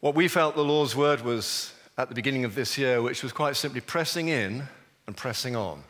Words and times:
what 0.00 0.14
we 0.14 0.28
felt 0.28 0.54
the 0.56 0.64
Lord's 0.64 0.96
word 0.96 1.20
was 1.20 1.74
at 1.98 2.08
the 2.08 2.14
beginning 2.14 2.46
of 2.46 2.54
this 2.54 2.78
year, 2.78 3.02
which 3.02 3.22
was 3.22 3.32
quite 3.32 3.54
simply 3.54 3.82
pressing 3.82 4.28
in 4.28 4.62
and 5.06 5.14
pressing 5.14 5.54
on. 5.54 5.84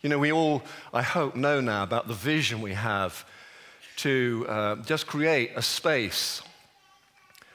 You 0.00 0.08
know, 0.08 0.18
we 0.18 0.32
all, 0.32 0.62
I 0.94 1.02
hope, 1.02 1.36
know 1.36 1.60
now 1.60 1.82
about 1.82 2.08
the 2.08 2.14
vision 2.14 2.62
we 2.62 2.72
have 2.72 3.26
to 3.96 4.46
uh, 4.48 4.76
just 4.76 5.06
create 5.06 5.50
a 5.56 5.62
space 5.62 6.42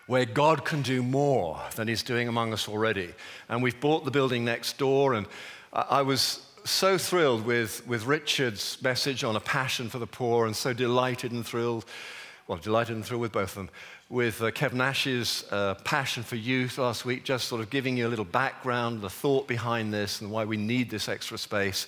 where 0.06 0.26
God 0.26 0.64
can 0.64 0.84
do 0.84 1.02
more 1.02 1.60
than 1.76 1.88
He's 1.88 2.04
doing 2.04 2.28
among 2.28 2.54
us 2.54 2.68
already. 2.68 3.14
And 3.48 3.64
we've 3.64 3.80
bought 3.80 4.06
the 4.06 4.12
building 4.12 4.46
next 4.46 4.78
door, 4.78 5.16
and 5.16 5.26
I 5.74 6.04
was 6.04 6.46
so 6.66 7.00
thrilled 7.00 7.46
with, 7.46 7.88
with 7.88 8.06
Richard's 8.06 8.80
message 8.84 9.24
on 9.24 9.36
a 9.36 9.40
passion 9.40 9.90
for 9.90 9.98
the 9.98 10.08
poor, 10.08 10.46
and 10.46 10.56
so 10.56 10.72
delighted 10.72 11.32
and 11.32 11.46
thrilled, 11.46 11.86
well, 12.50 12.58
delighted 12.58 12.96
and 12.96 13.06
thrilled 13.06 13.22
with 13.22 13.32
both 13.32 13.52
of 13.52 13.56
them, 13.56 13.70
with 14.10 14.42
uh, 14.42 14.50
Kev 14.50 14.74
Nash's 14.74 15.46
uh, 15.52 15.76
passion 15.84 16.24
for 16.24 16.36
youth 16.36 16.80
last 16.80 17.06
week, 17.06 17.24
just 17.24 17.48
sort 17.48 17.62
of 17.62 17.70
giving 17.70 17.96
you 17.96 18.08
a 18.08 18.10
little 18.10 18.26
background, 18.26 19.04
the 19.04 19.10
thought 19.10 19.48
behind 19.48 19.94
this, 19.94 20.20
and 20.20 20.32
why 20.32 20.46
we 20.46 20.58
need 20.58 20.90
this 20.90 21.08
extra 21.08 21.38
space. 21.38 21.86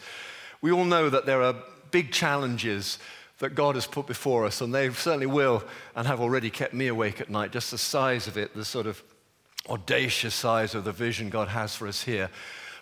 We 0.62 0.71
all 0.71 0.85
know 0.85 1.09
that 1.09 1.26
there 1.26 1.41
are 1.41 1.55
big 1.90 2.12
challenges 2.12 2.99
that 3.40 3.55
God 3.55 3.73
has 3.73 3.88
put 3.88 4.05
before 4.05 4.45
us, 4.45 4.62
and 4.62 4.71
they 4.71 4.91
certainly 4.91 5.26
will 5.26 5.63
and 5.95 6.05
have 6.05 6.21
already 6.21 6.52
kept 6.52 6.76
me 6.76 6.90
awake 6.90 7.20
at 7.20 7.32
night. 7.32 7.52
Just 7.52 7.71
the 7.71 7.80
size 7.80 8.27
of 8.27 8.38
it, 8.38 8.54
the 8.54 8.63
sort 8.63 8.85
of 8.85 9.02
audacious 9.68 10.35
size 10.35 10.76
of 10.76 10.84
the 10.84 10.91
vision 10.91 11.32
God 11.32 11.48
has 11.48 11.76
for 11.76 11.88
us 11.88 12.04
here. 12.04 12.30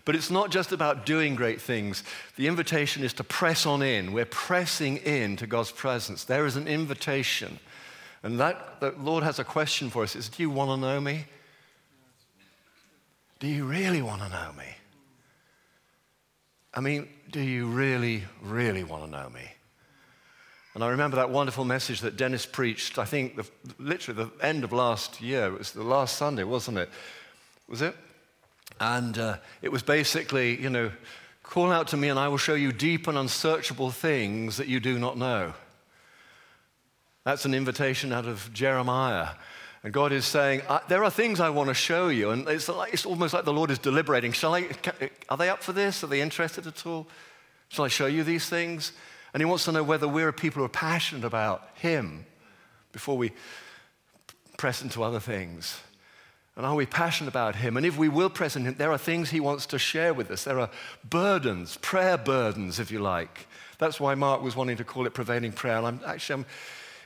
But 0.04 0.16
it's 0.18 0.30
not 0.30 0.52
just 0.52 0.74
about 0.74 1.06
doing 1.06 1.36
great 1.36 1.62
things. 1.62 2.04
The 2.36 2.48
invitation 2.48 3.04
is 3.04 3.14
to 3.14 3.24
press 3.24 3.66
on 3.66 3.82
in. 3.82 4.12
We're 4.12 4.26
pressing 4.26 4.98
in 4.98 5.38
to 5.38 5.48
God's 5.48 5.72
presence. 5.72 6.26
There 6.26 6.46
is 6.46 6.58
an 6.58 6.68
invitation. 6.68 7.60
And 8.24 8.40
that 8.40 8.80
the 8.80 8.92
Lord 9.00 9.24
has 9.24 9.40
a 9.40 9.44
question 9.44 9.90
for 9.90 10.04
us. 10.04 10.16
Is 10.16 10.30
do 10.30 10.44
you 10.44 10.50
want 10.50 10.72
to 10.72 10.78
know 10.78 11.00
me? 11.00 11.26
Do 13.40 13.48
you 13.48 13.66
really 13.66 14.02
want 14.02 14.22
to 14.22 14.30
know 14.30 14.52
me? 14.58 14.66
I 16.74 16.82
mean, 16.82 17.08
do 17.32 17.42
you 17.42 17.68
really, 17.68 18.24
really 18.42 18.84
want 18.84 19.06
to 19.06 19.10
know 19.10 19.30
me? 19.30 19.50
And 20.76 20.84
I 20.84 20.90
remember 20.90 21.16
that 21.18 21.30
wonderful 21.30 21.66
message 21.66 22.02
that 22.02 22.16
Dennis 22.16 22.46
preached, 22.46 23.00
I 23.00 23.06
think 23.06 23.36
the, 23.38 23.50
literally 23.80 24.24
the 24.24 24.46
end 24.46 24.64
of 24.64 24.72
last 24.72 25.20
year. 25.20 25.48
It 25.48 25.58
was 25.58 25.72
the 25.72 25.84
last 25.84 26.18
Sunday, 26.18 26.44
wasn't 26.44 26.78
it? 26.78 26.90
Was 27.68 27.82
it? 27.82 27.96
And 28.80 29.18
uh, 29.18 29.38
it 29.62 29.72
was 29.72 29.84
basically, 29.84 30.62
you 30.62 30.70
know, 30.70 30.92
call 31.44 31.72
out 31.72 31.88
to 31.88 31.98
me 31.98 32.10
and 32.10 32.20
I 32.20 32.28
will 32.28 32.38
show 32.38 32.54
you 32.54 32.72
deep 32.72 33.08
and 33.08 33.18
unsearchable 33.18 33.90
things 33.90 34.58
that 34.58 34.68
you 34.68 34.80
do 34.80 35.00
not 35.00 35.18
know. 35.18 35.54
That's 37.26 37.46
an 37.46 37.54
invitation 37.54 38.12
out 38.14 38.26
of 38.26 38.52
Jeremiah. 38.54 39.30
And 39.84 39.94
God 39.94 40.12
is 40.12 40.26
saying, 40.26 40.62
uh, 40.68 40.80
There 40.88 41.04
are 41.04 41.12
things 41.12 41.40
I 41.40 41.50
want 41.50 41.70
to 41.70 41.74
show 41.74 42.10
you. 42.10 42.32
And 42.32 42.48
it's, 42.48 42.68
like, 42.68 42.94
it's 42.94 43.06
almost 43.06 43.34
like 43.34 43.46
the 43.46 43.54
Lord 43.54 43.72
is 43.72 43.80
deliberating. 43.80 44.32
Shall 44.32 44.56
I, 44.56 44.70
are 45.30 45.38
they 45.38 45.50
up 45.50 45.64
for 45.64 45.74
this? 45.74 46.04
Are 46.04 46.08
they 46.08 46.22
interested 46.22 46.68
at 46.68 46.86
all? 46.86 47.08
Shall 47.70 47.86
I 47.86 47.88
show 47.88 48.08
you 48.08 48.24
these 48.24 48.50
things? 48.50 48.92
And 49.34 49.42
He 49.42 49.46
wants 49.46 49.66
to 49.66 49.72
know 49.72 49.84
whether 49.84 50.08
we're 50.08 50.32
people 50.32 50.60
who 50.60 50.66
are 50.66 50.70
passionate 50.70 51.24
about 51.24 51.70
Him 51.76 52.26
before 52.92 53.18
we 53.18 53.32
press 54.58 54.82
into 54.82 55.04
other 55.04 55.20
things. 55.20 55.80
And 56.58 56.66
are 56.66 56.76
we 56.76 56.86
passionate 56.86 57.30
about 57.30 57.56
Him? 57.56 57.78
And 57.78 57.86
if 57.86 57.98
we 57.98 58.10
will 58.10 58.30
press 58.30 58.58
into 58.58 58.72
Him, 58.72 58.76
there 58.78 58.92
are 58.92 58.98
things 58.98 59.30
He 59.30 59.40
wants 59.40 59.66
to 59.68 59.80
share 59.80 60.14
with 60.14 60.30
us. 60.30 60.44
There 60.44 60.60
are 60.60 60.70
burdens, 61.10 61.78
prayer 61.78 62.18
burdens, 62.18 62.80
if 62.80 62.92
you 62.92 63.00
like. 63.00 63.48
That's 63.78 63.98
why 63.98 64.16
Mark 64.16 64.42
was 64.42 64.58
wanting 64.58 64.76
to 64.78 64.84
call 64.84 65.06
it 65.06 65.14
prevailing 65.14 65.54
prayer. 65.54 65.78
And 65.78 65.88
I'm 65.88 66.02
actually, 66.06 66.42
I'm, 66.42 66.46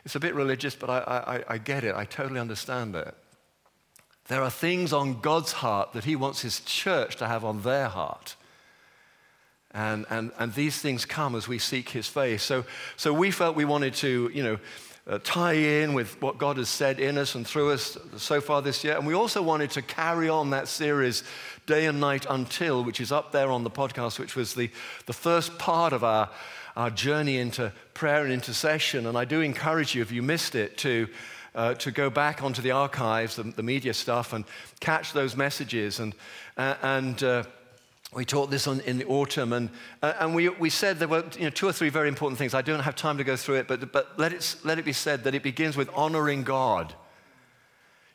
it's 0.05 0.15
a 0.15 0.19
bit 0.19 0.35
religious, 0.35 0.75
but 0.75 0.89
I, 0.89 1.43
I, 1.47 1.53
I 1.53 1.57
get 1.57 1.83
it. 1.83 1.95
I 1.95 2.05
totally 2.05 2.39
understand 2.39 2.95
it. 2.95 3.15
There 4.27 4.41
are 4.41 4.49
things 4.49 4.93
on 4.93 5.21
God's 5.21 5.53
heart 5.53 5.93
that 5.93 6.05
He 6.05 6.15
wants 6.15 6.41
His 6.41 6.59
church 6.61 7.17
to 7.17 7.27
have 7.27 7.43
on 7.43 7.61
their 7.61 7.87
heart. 7.87 8.35
And, 9.73 10.05
and, 10.09 10.31
and 10.37 10.53
these 10.53 10.79
things 10.79 11.03
come 11.03 11.35
as 11.35 11.47
we 11.47 11.57
seek 11.57 11.89
his 11.89 12.07
face. 12.07 12.43
So, 12.43 12.63
so 12.95 13.11
we 13.11 13.31
felt 13.31 13.55
we 13.55 13.65
wanted 13.65 13.95
to, 13.95 14.29
you 14.31 14.43
know, 14.43 14.59
uh, 15.05 15.19
tie 15.23 15.53
in 15.53 15.93
with 15.93 16.21
what 16.21 16.37
God 16.37 16.57
has 16.57 16.69
said 16.69 16.99
in 16.99 17.17
us 17.17 17.35
and 17.35 17.45
through 17.45 17.71
us 17.71 17.97
so 18.15 18.39
far 18.39 18.61
this 18.61 18.83
year. 18.83 18.95
And 18.95 19.05
we 19.05 19.15
also 19.15 19.41
wanted 19.41 19.71
to 19.71 19.81
carry 19.81 20.29
on 20.29 20.51
that 20.51 20.67
series, 20.67 21.23
Day 21.65 21.87
and 21.87 21.99
Night 21.99 22.25
Until, 22.29 22.83
which 22.83 23.01
is 23.01 23.11
up 23.11 23.31
there 23.31 23.51
on 23.51 23.63
the 23.63 23.69
podcast, 23.69 24.19
which 24.19 24.35
was 24.35 24.53
the, 24.53 24.69
the 25.07 25.13
first 25.13 25.57
part 25.57 25.91
of 25.91 26.03
our, 26.03 26.29
our 26.75 26.89
journey 26.89 27.37
into 27.37 27.71
prayer 27.93 28.23
and 28.23 28.33
intercession. 28.33 29.05
And 29.05 29.17
I 29.17 29.25
do 29.25 29.41
encourage 29.41 29.95
you, 29.95 30.01
if 30.01 30.11
you 30.11 30.21
missed 30.21 30.55
it, 30.55 30.77
to, 30.79 31.07
uh, 31.55 31.75
to 31.75 31.91
go 31.91 32.09
back 32.09 32.41
onto 32.41 32.61
the 32.61 32.71
archives, 32.71 33.35
the, 33.35 33.43
the, 33.43 33.63
media 33.63 33.93
stuff, 33.93 34.33
and 34.33 34.45
catch 34.79 35.13
those 35.13 35.35
messages. 35.35 35.99
And, 35.99 36.15
uh, 36.57 36.75
and 36.81 37.21
uh, 37.23 37.43
we 38.15 38.25
taught 38.25 38.49
this 38.49 38.67
on, 38.67 38.79
in 38.81 38.97
the 38.97 39.05
autumn, 39.05 39.53
and, 39.53 39.69
uh, 40.01 40.13
and 40.19 40.35
we, 40.35 40.49
we 40.49 40.69
said 40.69 40.99
there 40.99 41.07
were 41.07 41.25
you 41.37 41.45
know, 41.45 41.49
two 41.49 41.67
or 41.67 41.73
three 41.73 41.89
very 41.89 42.07
important 42.07 42.37
things. 42.37 42.53
I 42.53 42.61
don't 42.61 42.81
have 42.81 42.95
time 42.95 43.17
to 43.17 43.23
go 43.23 43.35
through 43.35 43.55
it, 43.55 43.67
but, 43.67 43.91
but 43.91 44.17
let, 44.17 44.33
it, 44.33 44.55
let 44.63 44.79
it 44.79 44.85
be 44.85 44.93
said 44.93 45.23
that 45.23 45.35
it 45.35 45.43
begins 45.43 45.77
with 45.77 45.89
honoring 45.93 46.43
God. 46.43 46.93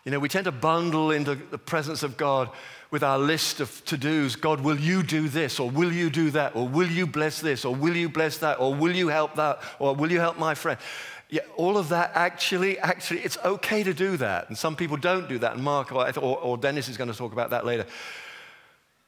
You 0.08 0.12
know, 0.12 0.20
we 0.20 0.30
tend 0.30 0.46
to 0.46 0.52
bundle 0.52 1.10
into 1.10 1.34
the 1.34 1.58
presence 1.58 2.02
of 2.02 2.16
God 2.16 2.48
with 2.90 3.02
our 3.02 3.18
list 3.18 3.60
of 3.60 3.84
to 3.84 3.98
dos 3.98 4.36
God, 4.36 4.62
will 4.62 4.80
you 4.80 5.02
do 5.02 5.28
this? 5.28 5.60
Or 5.60 5.68
will 5.68 5.92
you 5.92 6.08
do 6.08 6.30
that? 6.30 6.56
Or 6.56 6.66
will 6.66 6.88
you 6.88 7.06
bless 7.06 7.42
this? 7.42 7.66
Or 7.66 7.74
will 7.74 7.94
you 7.94 8.08
bless 8.08 8.38
that? 8.38 8.58
Or 8.58 8.74
will 8.74 8.96
you 8.96 9.08
help 9.08 9.34
that? 9.34 9.60
Or 9.78 9.94
will 9.94 10.10
you 10.10 10.18
help 10.18 10.38
my 10.38 10.54
friend? 10.54 10.80
Yeah, 11.28 11.42
all 11.58 11.76
of 11.76 11.90
that 11.90 12.12
actually, 12.14 12.78
actually, 12.78 13.20
it's 13.20 13.36
okay 13.44 13.82
to 13.82 13.92
do 13.92 14.16
that. 14.16 14.48
And 14.48 14.56
some 14.56 14.76
people 14.76 14.96
don't 14.96 15.28
do 15.28 15.40
that. 15.40 15.56
And 15.56 15.62
Mark 15.62 15.92
or, 15.92 16.08
or 16.16 16.56
Dennis 16.56 16.88
is 16.88 16.96
going 16.96 17.12
to 17.12 17.18
talk 17.18 17.34
about 17.34 17.50
that 17.50 17.66
later. 17.66 17.84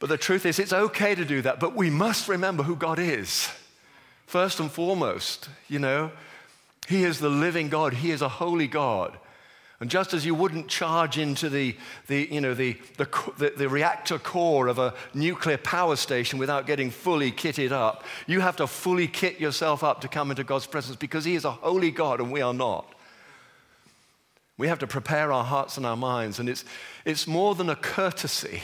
But 0.01 0.11
the 0.11 0.19
truth 0.19 0.45
is, 0.45 0.59
it's 0.59 0.75
okay 0.75 1.15
to 1.15 1.25
do 1.25 1.41
that, 1.41 1.61
but 1.61 1.75
we 1.75 1.89
must 1.89 2.29
remember 2.29 2.63
who 2.63 2.77
God 2.77 2.99
is. 2.99 3.51
First 4.27 4.61
and 4.61 4.71
foremost, 4.71 5.49
you 5.67 5.79
know, 5.79 6.11
He 6.89 7.05
is 7.05 7.21
the 7.21 7.31
living 7.31 7.71
God, 7.71 7.95
He 7.95 8.11
is 8.11 8.21
a 8.21 8.29
holy 8.29 8.69
God. 8.69 9.17
And 9.81 9.89
just 9.89 10.13
as 10.13 10.27
you 10.27 10.35
wouldn't 10.35 10.69
charge 10.69 11.17
into 11.17 11.49
the, 11.49 11.75
the, 12.07 12.29
you 12.31 12.43
know, 12.43 12.53
the, 12.53 12.77
the, 12.99 13.09
the, 13.39 13.53
the, 13.57 13.69
reactor 13.69 14.19
core 14.19 14.69
of 14.69 14.79
a 14.79 14.93
nuclear 15.15 15.57
power 15.57 15.97
station 15.97 16.39
without 16.39 16.67
getting 16.67 16.91
fully 16.91 17.33
kitted 17.33 17.73
up, 17.73 18.05
you 18.27 18.41
have 18.41 18.57
to 18.57 18.67
fully 18.67 19.09
kit 19.09 19.41
yourself 19.41 19.83
up 19.83 20.03
to 20.03 20.09
come 20.09 20.31
into 20.31 20.45
God's 20.45 20.67
presence 20.67 20.97
because 20.97 21.25
He 21.25 21.35
is 21.35 21.47
a 21.47 21.51
holy 21.51 21.91
God 21.91 22.21
and 22.21 22.31
we 22.31 22.43
are 22.43 22.53
not. 22.53 22.95
We 24.59 24.69
have 24.69 24.81
to 24.81 24.87
prepare 24.87 25.33
our 25.33 25.45
hearts 25.45 25.79
and 25.79 25.87
our 25.87 25.97
minds, 25.97 26.39
and 26.39 26.47
it's, 26.47 26.67
it's 27.07 27.27
more 27.27 27.55
than 27.55 27.71
a 27.71 27.77
courtesy. 27.77 28.61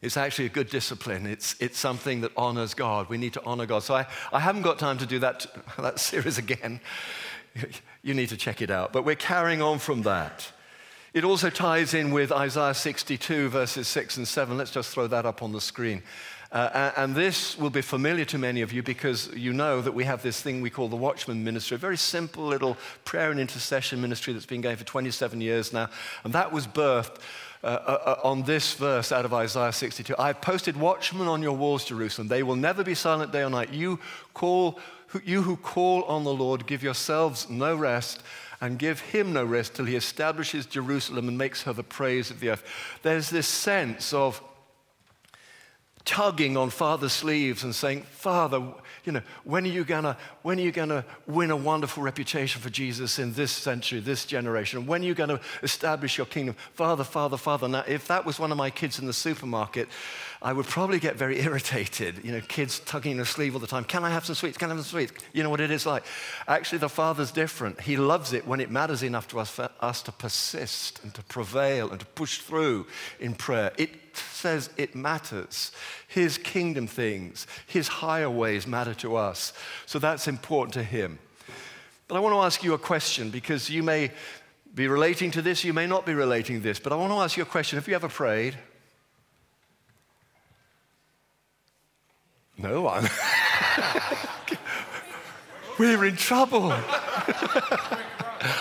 It's 0.00 0.16
actually 0.16 0.46
a 0.46 0.50
good 0.50 0.70
discipline. 0.70 1.26
It's, 1.26 1.56
it's 1.60 1.78
something 1.78 2.20
that 2.20 2.30
honors 2.36 2.72
God. 2.72 3.08
We 3.08 3.18
need 3.18 3.34
to 3.34 3.44
honor 3.44 3.66
God. 3.66 3.82
So 3.82 3.94
I, 3.94 4.06
I 4.32 4.38
haven't 4.38 4.62
got 4.62 4.78
time 4.78 4.98
to 4.98 5.06
do 5.06 5.18
that, 5.18 5.46
that 5.78 5.98
series 5.98 6.38
again. 6.38 6.80
You 8.02 8.14
need 8.14 8.30
to 8.30 8.36
check 8.38 8.62
it 8.62 8.70
out. 8.70 8.94
But 8.94 9.04
we're 9.04 9.14
carrying 9.14 9.60
on 9.60 9.78
from 9.78 10.02
that. 10.02 10.50
It 11.12 11.22
also 11.22 11.50
ties 11.50 11.92
in 11.92 12.12
with 12.12 12.32
Isaiah 12.32 12.72
62, 12.72 13.50
verses 13.50 13.88
6 13.88 14.16
and 14.16 14.26
7. 14.26 14.56
Let's 14.56 14.70
just 14.70 14.90
throw 14.90 15.06
that 15.08 15.26
up 15.26 15.42
on 15.42 15.52
the 15.52 15.60
screen. 15.60 16.02
Uh, 16.52 16.90
and 16.96 17.14
this 17.14 17.58
will 17.58 17.70
be 17.70 17.82
familiar 17.82 18.24
to 18.24 18.38
many 18.38 18.60
of 18.60 18.72
you 18.72 18.82
because 18.82 19.28
you 19.34 19.52
know 19.52 19.80
that 19.80 19.92
we 19.92 20.04
have 20.04 20.22
this 20.22 20.40
thing 20.40 20.60
we 20.60 20.70
call 20.70 20.88
the 20.88 20.96
Watchman 20.96 21.44
Ministry, 21.44 21.76
a 21.76 21.78
very 21.78 21.96
simple 21.96 22.44
little 22.44 22.76
prayer 23.04 23.30
and 23.30 23.38
intercession 23.38 24.00
ministry 24.00 24.32
that's 24.32 24.46
been 24.46 24.60
going 24.60 24.76
for 24.76 24.84
27 24.84 25.40
years 25.40 25.72
now. 25.72 25.88
And 26.24 26.32
that 26.32 26.52
was 26.52 26.66
birthed 26.66 27.18
uh, 27.62 27.66
uh, 27.66 28.16
uh, 28.24 28.26
on 28.26 28.42
this 28.42 28.74
verse 28.74 29.12
out 29.12 29.24
of 29.24 29.34
Isaiah 29.34 29.72
62. 29.72 30.14
I 30.18 30.28
have 30.28 30.40
posted 30.40 30.76
watchmen 30.76 31.28
on 31.28 31.42
your 31.42 31.56
walls, 31.56 31.84
Jerusalem. 31.84 32.26
They 32.26 32.42
will 32.42 32.56
never 32.56 32.82
be 32.82 32.94
silent 32.94 33.32
day 33.32 33.42
or 33.42 33.50
night. 33.50 33.72
You, 33.72 34.00
call, 34.32 34.80
you 35.24 35.42
who 35.42 35.56
call 35.56 36.02
on 36.04 36.24
the 36.24 36.32
Lord, 36.32 36.66
give 36.66 36.82
yourselves 36.82 37.48
no 37.50 37.74
rest 37.74 38.22
and 38.60 38.78
give 38.78 39.00
him 39.00 39.32
no 39.32 39.44
rest 39.44 39.74
till 39.74 39.86
he 39.86 39.96
establishes 39.96 40.66
Jerusalem 40.66 41.28
and 41.28 41.38
makes 41.38 41.62
her 41.62 41.72
the 41.72 41.82
praise 41.82 42.30
of 42.30 42.40
the 42.40 42.50
earth. 42.50 42.64
There's 43.02 43.30
this 43.30 43.48
sense 43.48 44.12
of 44.12 44.42
tugging 46.04 46.56
on 46.56 46.70
Father's 46.70 47.12
sleeves 47.12 47.62
and 47.62 47.74
saying, 47.74 48.02
Father, 48.02 48.60
you 49.04 49.12
know, 49.12 49.22
when 49.44 49.64
are 49.64 49.68
you 49.68 49.84
gonna, 49.84 50.16
when 50.42 50.58
are 50.58 50.62
you 50.62 50.72
gonna 50.72 51.04
win 51.26 51.50
a 51.50 51.56
wonderful 51.56 52.02
reputation 52.02 52.60
for 52.60 52.70
Jesus 52.70 53.18
in 53.18 53.32
this 53.32 53.52
century, 53.52 54.00
this 54.00 54.24
generation? 54.24 54.86
When 54.86 55.02
are 55.02 55.06
you 55.06 55.14
gonna 55.14 55.40
establish 55.62 56.18
your 56.18 56.26
kingdom? 56.26 56.56
Father, 56.74 57.04
Father, 57.04 57.36
Father. 57.36 57.68
Now, 57.68 57.84
if 57.86 58.08
that 58.08 58.24
was 58.24 58.38
one 58.38 58.50
of 58.50 58.58
my 58.58 58.70
kids 58.70 58.98
in 58.98 59.06
the 59.06 59.12
supermarket, 59.12 59.88
I 60.42 60.52
would 60.52 60.66
probably 60.66 60.98
get 60.98 61.16
very 61.16 61.40
irritated. 61.44 62.24
You 62.24 62.32
know, 62.32 62.40
kids 62.40 62.80
tugging 62.80 63.16
their 63.16 63.26
sleeve 63.26 63.54
all 63.54 63.60
the 63.60 63.66
time. 63.66 63.84
Can 63.84 64.04
I 64.04 64.10
have 64.10 64.24
some 64.24 64.34
sweets? 64.34 64.56
Can 64.56 64.70
I 64.70 64.74
have 64.74 64.84
some 64.84 64.90
sweets? 64.90 65.12
You 65.32 65.42
know 65.42 65.50
what 65.50 65.60
it 65.60 65.70
is 65.70 65.86
like. 65.86 66.04
Actually, 66.48 66.78
the 66.78 66.88
Father's 66.88 67.30
different. 67.30 67.80
He 67.80 67.96
loves 67.96 68.32
it 68.32 68.46
when 68.46 68.60
it 68.60 68.70
matters 68.70 69.02
enough 69.02 69.28
to 69.28 69.38
us 69.38 69.50
for 69.50 69.70
us 69.80 70.02
to 70.02 70.12
persist 70.12 71.00
and 71.02 71.12
to 71.14 71.22
prevail 71.24 71.90
and 71.90 72.00
to 72.00 72.06
push 72.06 72.38
through 72.38 72.86
in 73.18 73.34
prayer. 73.34 73.72
It 73.76 73.90
says 74.16 74.70
it 74.76 74.94
matters. 74.94 75.72
His 76.08 76.38
kingdom 76.38 76.86
things, 76.86 77.46
his 77.66 77.88
higher 77.88 78.30
ways 78.30 78.66
matter 78.66 78.94
to 78.94 79.16
us. 79.16 79.52
So 79.86 79.98
that's 79.98 80.26
important 80.26 80.74
to 80.74 80.82
him. 80.82 81.18
But 82.08 82.16
I 82.16 82.20
want 82.20 82.34
to 82.34 82.40
ask 82.40 82.64
you 82.64 82.74
a 82.74 82.78
question 82.78 83.30
because 83.30 83.70
you 83.70 83.82
may 83.82 84.10
be 84.74 84.88
relating 84.88 85.30
to 85.32 85.42
this, 85.42 85.64
you 85.64 85.72
may 85.72 85.86
not 85.86 86.06
be 86.06 86.14
relating 86.14 86.56
to 86.56 86.62
this, 86.62 86.80
but 86.80 86.92
I 86.92 86.96
want 86.96 87.12
to 87.12 87.18
ask 87.18 87.36
you 87.36 87.42
a 87.42 87.46
question. 87.46 87.76
Have 87.76 87.86
you 87.86 87.94
ever 87.94 88.08
prayed? 88.08 88.56
No 92.60 92.82
one. 92.82 93.08
we're 95.78 96.04
in 96.04 96.16
trouble. 96.16 96.70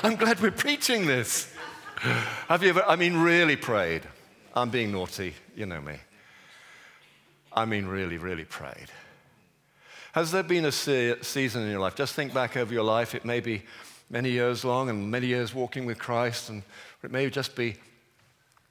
I'm 0.04 0.16
glad 0.16 0.40
we're 0.40 0.51
preaching 0.51 1.06
this. 1.06 1.54
Have 2.48 2.63
you 2.63 2.69
ever, 2.69 2.84
I 2.88 2.96
mean, 2.96 3.18
really 3.18 3.57
prayed? 3.57 4.04
I'm 4.56 4.69
being 4.69 4.94
naughty, 4.94 5.34
you 5.54 5.66
know 5.66 5.81
me. 5.81 5.96
I 7.51 7.66
mean, 7.66 7.88
really, 7.88 8.18
really 8.18 8.46
prayed. 8.46 8.88
Has 10.13 10.31
there 10.31 10.44
been 10.44 10.63
a 10.63 10.72
se- 10.72 11.18
season 11.22 11.63
in 11.63 11.72
your 11.72 11.81
life? 11.81 11.95
Just 11.95 12.13
think 12.13 12.34
back 12.34 12.56
over 12.56 12.74
your 12.74 12.84
life. 12.84 13.13
It 13.13 13.25
may 13.25 13.42
be 13.42 13.63
many 14.10 14.31
years 14.31 14.63
long 14.63 14.90
and 14.90 15.12
many 15.12 15.28
years 15.28 15.54
walking 15.54 15.86
with 15.86 16.00
Christ, 16.00 16.50
and 16.50 16.63
it 17.04 17.12
may 17.12 17.30
just 17.30 17.54
be, 17.54 17.75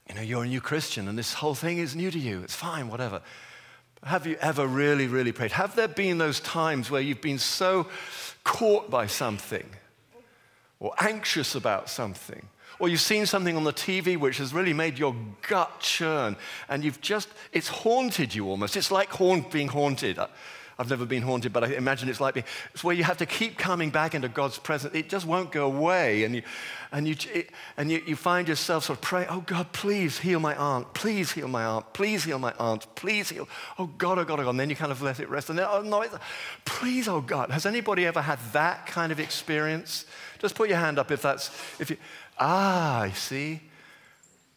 you 0.08 0.14
know, 0.14 0.22
you're 0.22 0.44
a 0.44 0.48
new 0.48 0.62
Christian 0.62 1.06
and 1.06 1.18
this 1.18 1.34
whole 1.34 1.54
thing 1.54 1.76
is 1.76 1.94
new 1.94 2.10
to 2.10 2.18
you. 2.18 2.40
It's 2.42 2.54
fine, 2.54 2.88
whatever. 2.88 3.20
Have 4.04 4.26
you 4.26 4.36
ever 4.40 4.66
really, 4.66 5.06
really 5.06 5.32
prayed? 5.32 5.52
Have 5.52 5.74
there 5.74 5.88
been 5.88 6.18
those 6.18 6.40
times 6.40 6.90
where 6.90 7.00
you've 7.00 7.20
been 7.20 7.38
so 7.38 7.88
caught 8.44 8.90
by 8.90 9.06
something 9.06 9.68
or 10.78 10.92
anxious 11.00 11.54
about 11.54 11.90
something? 11.90 12.48
Or 12.78 12.88
you've 12.88 13.00
seen 13.00 13.26
something 13.26 13.56
on 13.56 13.64
the 13.64 13.72
TV 13.72 14.16
which 14.16 14.38
has 14.38 14.54
really 14.54 14.72
made 14.72 14.98
your 14.98 15.16
gut 15.48 15.80
churn 15.80 16.36
and 16.68 16.84
you've 16.84 17.00
just, 17.00 17.28
it's 17.52 17.68
haunted 17.68 18.34
you 18.34 18.48
almost. 18.48 18.76
It's 18.76 18.92
like 18.92 19.08
haunt, 19.10 19.50
being 19.50 19.68
haunted. 19.68 20.18
I've 20.80 20.88
never 20.88 21.04
been 21.04 21.22
haunted, 21.22 21.52
but 21.52 21.64
I 21.64 21.68
imagine 21.74 22.08
it's 22.08 22.20
like 22.20 22.36
me. 22.36 22.44
It's 22.72 22.84
where 22.84 22.94
you 22.94 23.02
have 23.02 23.16
to 23.16 23.26
keep 23.26 23.58
coming 23.58 23.90
back 23.90 24.14
into 24.14 24.28
God's 24.28 24.60
presence. 24.60 24.94
It 24.94 25.08
just 25.08 25.26
won't 25.26 25.50
go 25.50 25.66
away. 25.66 26.22
And 26.22 26.36
you, 26.36 26.42
and 26.92 27.08
you, 27.08 27.16
it, 27.34 27.50
and 27.76 27.90
you, 27.90 28.00
you 28.06 28.14
find 28.14 28.46
yourself 28.46 28.84
sort 28.84 28.98
of 28.98 29.02
praying, 29.02 29.26
oh 29.28 29.40
God, 29.40 29.72
please 29.72 30.18
heal 30.18 30.38
my 30.38 30.54
aunt. 30.54 30.94
Please 30.94 31.32
heal 31.32 31.48
my 31.48 31.64
aunt. 31.64 31.92
Please 31.94 32.22
heal 32.22 32.38
my 32.38 32.54
aunt. 32.60 32.86
Please 32.94 33.28
heal. 33.28 33.48
Oh 33.76 33.86
God, 33.86 34.20
oh 34.20 34.24
God, 34.24 34.38
oh 34.38 34.44
God. 34.44 34.50
And 34.50 34.60
then 34.60 34.70
you 34.70 34.76
kind 34.76 34.92
of 34.92 35.02
let 35.02 35.18
it 35.18 35.28
rest. 35.28 35.50
And 35.50 35.58
then, 35.58 35.66
oh 35.68 35.82
no, 35.82 36.04
please, 36.64 37.08
oh 37.08 37.22
God. 37.22 37.50
Has 37.50 37.66
anybody 37.66 38.06
ever 38.06 38.22
had 38.22 38.38
that 38.52 38.86
kind 38.86 39.10
of 39.10 39.18
experience? 39.18 40.06
Just 40.38 40.54
put 40.54 40.68
your 40.68 40.78
hand 40.78 41.00
up 41.00 41.10
if 41.10 41.20
that's, 41.20 41.48
if 41.80 41.90
you, 41.90 41.96
ah, 42.38 43.00
I 43.00 43.10
see. 43.10 43.60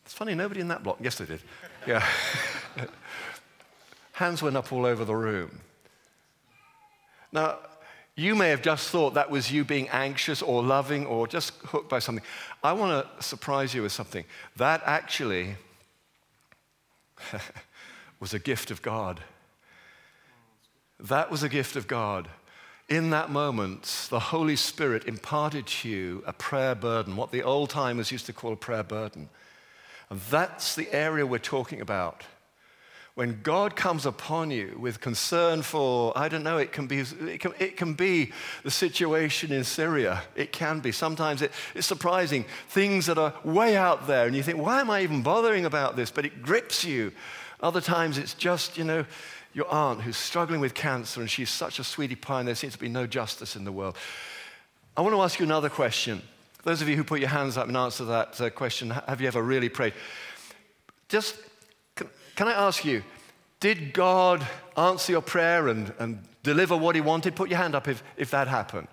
It's 0.05 0.13
funny, 0.13 0.35
nobody 0.35 0.61
in 0.61 0.67
that 0.67 0.83
block. 0.83 0.97
Yes, 1.01 1.15
they 1.15 1.25
did. 1.25 1.41
Yeah. 1.87 2.05
Hands 4.13 4.39
went 4.39 4.55
up 4.55 4.71
all 4.71 4.85
over 4.85 5.03
the 5.03 5.15
room. 5.15 5.61
Now, 7.31 7.57
you 8.15 8.35
may 8.35 8.49
have 8.49 8.61
just 8.61 8.89
thought 8.89 9.13
that 9.13 9.31
was 9.31 9.51
you 9.51 9.63
being 9.63 9.87
anxious 9.89 10.41
or 10.41 10.61
loving 10.61 11.05
or 11.05 11.27
just 11.27 11.53
hooked 11.65 11.89
by 11.89 11.99
something. 11.99 12.23
I 12.63 12.73
want 12.73 13.05
to 13.17 13.23
surprise 13.23 13.73
you 13.73 13.83
with 13.83 13.91
something. 13.91 14.25
That 14.57 14.81
actually 14.85 15.55
was 18.19 18.33
a 18.33 18.39
gift 18.39 18.69
of 18.69 18.81
God. 18.81 19.21
That 20.99 21.31
was 21.31 21.41
a 21.41 21.49
gift 21.49 21.75
of 21.75 21.87
God. 21.87 22.27
In 22.89 23.09
that 23.11 23.31
moment, 23.31 24.07
the 24.09 24.19
Holy 24.19 24.57
Spirit 24.57 25.05
imparted 25.05 25.65
to 25.65 25.89
you 25.89 26.23
a 26.27 26.33
prayer 26.33 26.75
burden, 26.75 27.15
what 27.15 27.31
the 27.31 27.41
old 27.41 27.69
timers 27.69 28.11
used 28.11 28.25
to 28.25 28.33
call 28.33 28.51
a 28.51 28.57
prayer 28.57 28.83
burden. 28.83 29.29
And 30.09 30.19
that's 30.29 30.75
the 30.75 30.93
area 30.93 31.25
we're 31.25 31.39
talking 31.39 31.79
about 31.79 32.25
when 33.15 33.41
God 33.43 33.75
comes 33.75 34.05
upon 34.05 34.51
you 34.51 34.77
with 34.79 35.01
concern 35.01 35.61
for, 35.63 36.17
I 36.17 36.29
don't 36.29 36.43
know, 36.43 36.57
it 36.57 36.71
can 36.71 36.87
be, 36.87 36.99
it 36.99 37.39
can, 37.41 37.53
it 37.59 37.75
can 37.75 37.93
be 37.93 38.31
the 38.63 38.71
situation 38.71 39.51
in 39.51 39.65
Syria. 39.65 40.23
It 40.35 40.53
can 40.53 40.79
be. 40.79 40.91
Sometimes 40.93 41.41
it, 41.41 41.51
it's 41.75 41.87
surprising. 41.87 42.45
Things 42.69 43.07
that 43.07 43.17
are 43.17 43.33
way 43.43 43.75
out 43.75 44.07
there, 44.07 44.27
and 44.27 44.35
you 44.35 44.43
think, 44.43 44.59
why 44.59 44.79
am 44.79 44.89
I 44.89 45.01
even 45.01 45.23
bothering 45.23 45.65
about 45.65 45.97
this? 45.97 46.09
But 46.09 46.25
it 46.25 46.41
grips 46.41 46.85
you. 46.85 47.11
Other 47.59 47.81
times 47.81 48.17
it's 48.17 48.33
just, 48.33 48.77
you 48.77 48.85
know, 48.85 49.05
your 49.53 49.69
aunt 49.69 50.01
who's 50.01 50.17
struggling 50.17 50.61
with 50.61 50.73
cancer, 50.73 51.19
and 51.19 51.29
she's 51.29 51.49
such 51.49 51.79
a 51.79 51.83
sweetie 51.83 52.15
pie, 52.15 52.39
and 52.39 52.47
there 52.47 52.55
seems 52.55 52.73
to 52.73 52.79
be 52.79 52.87
no 52.89 53.05
justice 53.05 53.57
in 53.57 53.65
the 53.65 53.71
world. 53.71 53.97
I 54.95 55.01
want 55.01 55.13
to 55.13 55.21
ask 55.21 55.37
you 55.37 55.45
another 55.45 55.69
question. 55.69 56.21
Those 56.63 56.81
of 56.81 56.87
you 56.87 56.95
who 56.95 57.03
put 57.03 57.19
your 57.19 57.29
hands 57.29 57.57
up 57.57 57.67
and 57.67 57.75
answer 57.75 58.05
that 58.05 58.39
uh, 58.39 58.49
question, 58.51 58.91
have 58.91 59.19
you 59.19 59.27
ever 59.27 59.41
really 59.41 59.67
prayed? 59.67 59.93
Just 61.09 61.35
can 62.41 62.47
I 62.47 62.53
ask 62.53 62.83
you, 62.83 63.03
did 63.59 63.93
God 63.93 64.43
answer 64.75 65.11
your 65.11 65.21
prayer 65.21 65.67
and, 65.67 65.93
and 65.99 66.23
deliver 66.41 66.75
what 66.75 66.95
He 66.95 67.01
wanted? 67.01 67.35
Put 67.35 67.51
your 67.51 67.59
hand 67.59 67.75
up 67.75 67.87
if, 67.87 68.01
if 68.17 68.31
that 68.31 68.47
happened. 68.47 68.87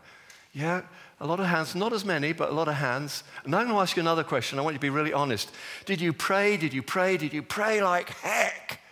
Yeah, 0.53 0.83
a 1.19 1.27
lot 1.27 1.41
of 1.41 1.47
hands, 1.47 1.75
not 1.75 1.95
as 1.95 2.05
many, 2.05 2.35
but 2.35 2.51
a 2.51 2.53
lot 2.53 2.69
of 2.69 2.75
hands. 2.75 3.25
And 3.47 3.57
I'm 3.57 3.65
going 3.65 3.75
to 3.75 3.81
ask 3.81 3.97
you 3.97 4.03
another 4.03 4.23
question. 4.23 4.59
I 4.59 4.61
want 4.61 4.75
you 4.75 4.79
to 4.79 4.83
be 4.83 4.91
really 4.91 5.15
honest. 5.15 5.51
Did 5.87 5.99
you 5.99 6.13
pray? 6.13 6.59
Did 6.59 6.75
you 6.75 6.83
pray? 6.83 7.17
Did 7.17 7.33
you 7.33 7.43
pray 7.43 7.83
like 7.83 8.11
heck? 8.19 8.83